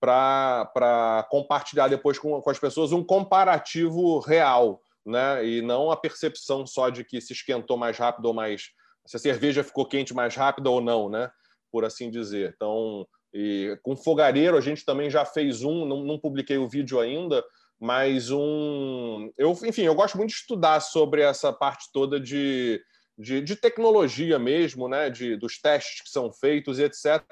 [0.00, 5.46] para compartilhar depois com, com as pessoas um comparativo real, né?
[5.46, 8.70] e não a percepção só de que se esquentou mais rápido ou mais.
[9.06, 11.30] se a cerveja ficou quente mais rápido ou não, né?
[11.74, 12.52] Por assim dizer.
[12.54, 17.00] Então, e com fogareiro, a gente também já fez um, não, não publiquei o vídeo
[17.00, 17.44] ainda,
[17.80, 19.28] mas um.
[19.36, 22.80] Eu, enfim, eu gosto muito de estudar sobre essa parte toda de,
[23.18, 25.10] de, de tecnologia mesmo, né?
[25.10, 27.24] De, dos testes que são feitos e etc.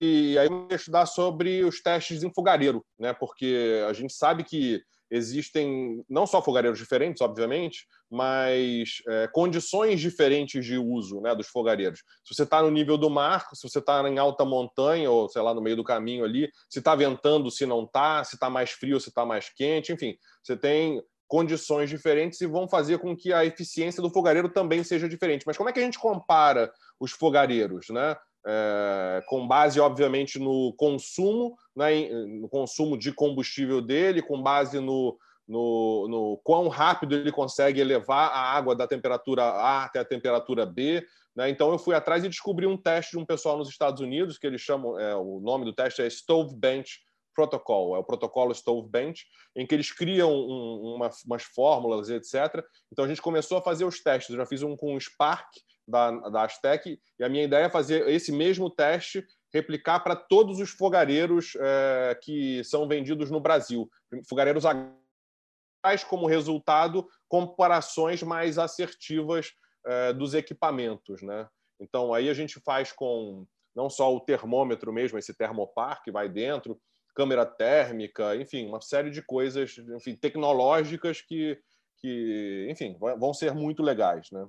[0.00, 3.12] E aí eu estudar sobre os testes em fogareiro, né?
[3.12, 10.64] Porque a gente sabe que existem não só fogareiros diferentes, obviamente, mas é, condições diferentes
[10.64, 12.00] de uso né, dos fogareiros.
[12.24, 15.42] Se você está no nível do mar, se você está em alta montanha, ou sei
[15.42, 18.70] lá, no meio do caminho ali, se está ventando, se não está, se está mais
[18.70, 23.32] frio, se está mais quente, enfim, você tem condições diferentes e vão fazer com que
[23.32, 25.44] a eficiência do fogareiro também seja diferente.
[25.46, 28.16] Mas como é que a gente compara os fogareiros, né?
[28.48, 35.18] É, com base, obviamente, no consumo, né, no consumo de combustível dele, com base no,
[35.48, 40.64] no, no, quão rápido ele consegue elevar a água da temperatura A até a temperatura
[40.64, 41.04] B.
[41.34, 41.50] Né?
[41.50, 44.46] Então, eu fui atrás e descobri um teste de um pessoal nos Estados Unidos, que
[44.46, 47.00] eles chamam, é, o nome do teste é Stove Bench
[47.34, 52.64] Protocol, é o protocolo Stove Bench, em que eles criam um, uma, umas fórmulas, etc.
[52.90, 54.30] Então, a gente começou a fazer os testes.
[54.30, 55.48] Eu já fiz um com o Spark,
[55.86, 60.58] da, da Aztec, e a minha ideia é fazer esse mesmo teste replicar para todos
[60.58, 63.88] os fogareiros é, que são vendidos no Brasil.
[64.28, 64.64] Fogareiros
[65.82, 69.52] traz como resultado comparações mais assertivas
[69.86, 71.22] é, dos equipamentos.
[71.22, 71.48] Né?
[71.80, 76.28] Então, aí a gente faz com não só o termômetro mesmo, esse termopar que vai
[76.28, 76.80] dentro,
[77.14, 81.58] câmera térmica, enfim, uma série de coisas enfim, tecnológicas que,
[81.98, 84.30] que, enfim, vão ser muito legais.
[84.30, 84.46] Né?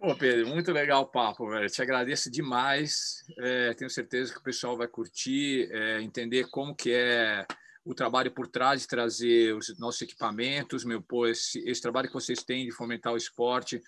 [0.00, 1.68] Pô, Pedro, muito legal o papo, velho.
[1.68, 3.22] Te agradeço demais.
[3.38, 7.46] É, tenho certeza que o pessoal vai curtir, é, entender como que é
[7.84, 12.14] o trabalho por trás de trazer os nossos equipamentos, meu, pô, esse, esse trabalho que
[12.14, 13.82] vocês têm de fomentar o esporte.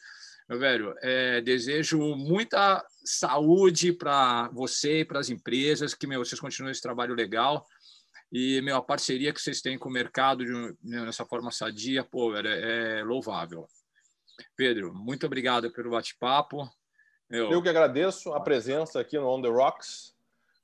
[0.46, 6.38] Meu velho, é, desejo muita saúde para você e para as empresas, que meu, vocês
[6.38, 7.66] continuem esse trabalho legal.
[8.30, 12.04] E meu, a parceria que vocês têm com o mercado de, meu, nessa forma sadia,
[12.04, 13.66] pô, velho, é louvável.
[14.56, 16.70] Pedro, muito obrigado pelo bate-papo.
[17.30, 17.50] Eu...
[17.50, 20.14] Eu que agradeço a presença aqui no On The Rocks.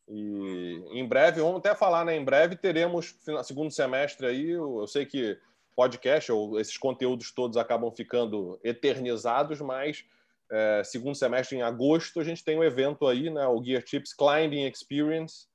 [0.07, 2.17] E em breve, vamos até falar, né?
[2.17, 3.15] Em breve teremos
[3.45, 4.51] segundo semestre aí.
[4.51, 5.39] Eu sei que
[5.77, 10.05] podcast ou esses conteúdos todos acabam ficando eternizados, mas
[10.51, 13.47] é, segundo semestre em agosto a gente tem um evento aí, né?
[13.47, 15.47] O Gear Tips Climbing Experience.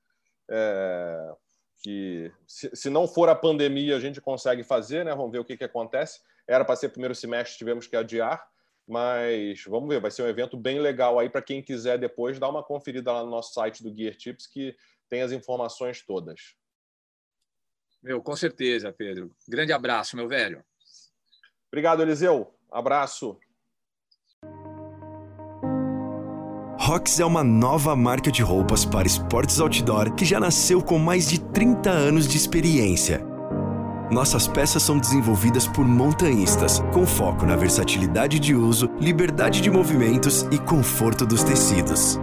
[0.50, 1.34] É,
[1.84, 5.14] que se, se, não for a pandemia a gente consegue fazer, né?
[5.14, 6.22] Vamos ver o que, que acontece.
[6.48, 8.46] Era para ser primeiro semestre, tivemos que adiar,
[8.88, 12.50] mas vamos ver, vai ser um evento bem legal aí para quem quiser depois dar
[12.50, 14.76] uma conferida lá no nosso site do Gear Tips que
[15.10, 16.56] tem as informações todas.
[18.02, 19.34] Meu, com certeza, Pedro.
[19.48, 20.64] Grande abraço, meu velho.
[21.72, 22.54] Obrigado, Eliseu.
[22.70, 23.40] Abraço.
[26.78, 31.30] Rox é uma nova marca de roupas para esportes outdoor que já nasceu com mais
[31.30, 33.33] de 30 anos de experiência
[34.12, 40.48] nossas peças são desenvolvidas por montanhistas, com foco na versatilidade de uso, liberdade de movimentos
[40.52, 42.20] e conforto dos tecidos.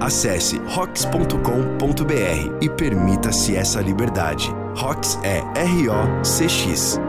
[0.00, 4.54] Acesse rox.com.br e permita-se essa liberdade.
[4.76, 7.00] Rox é R-O-C-X.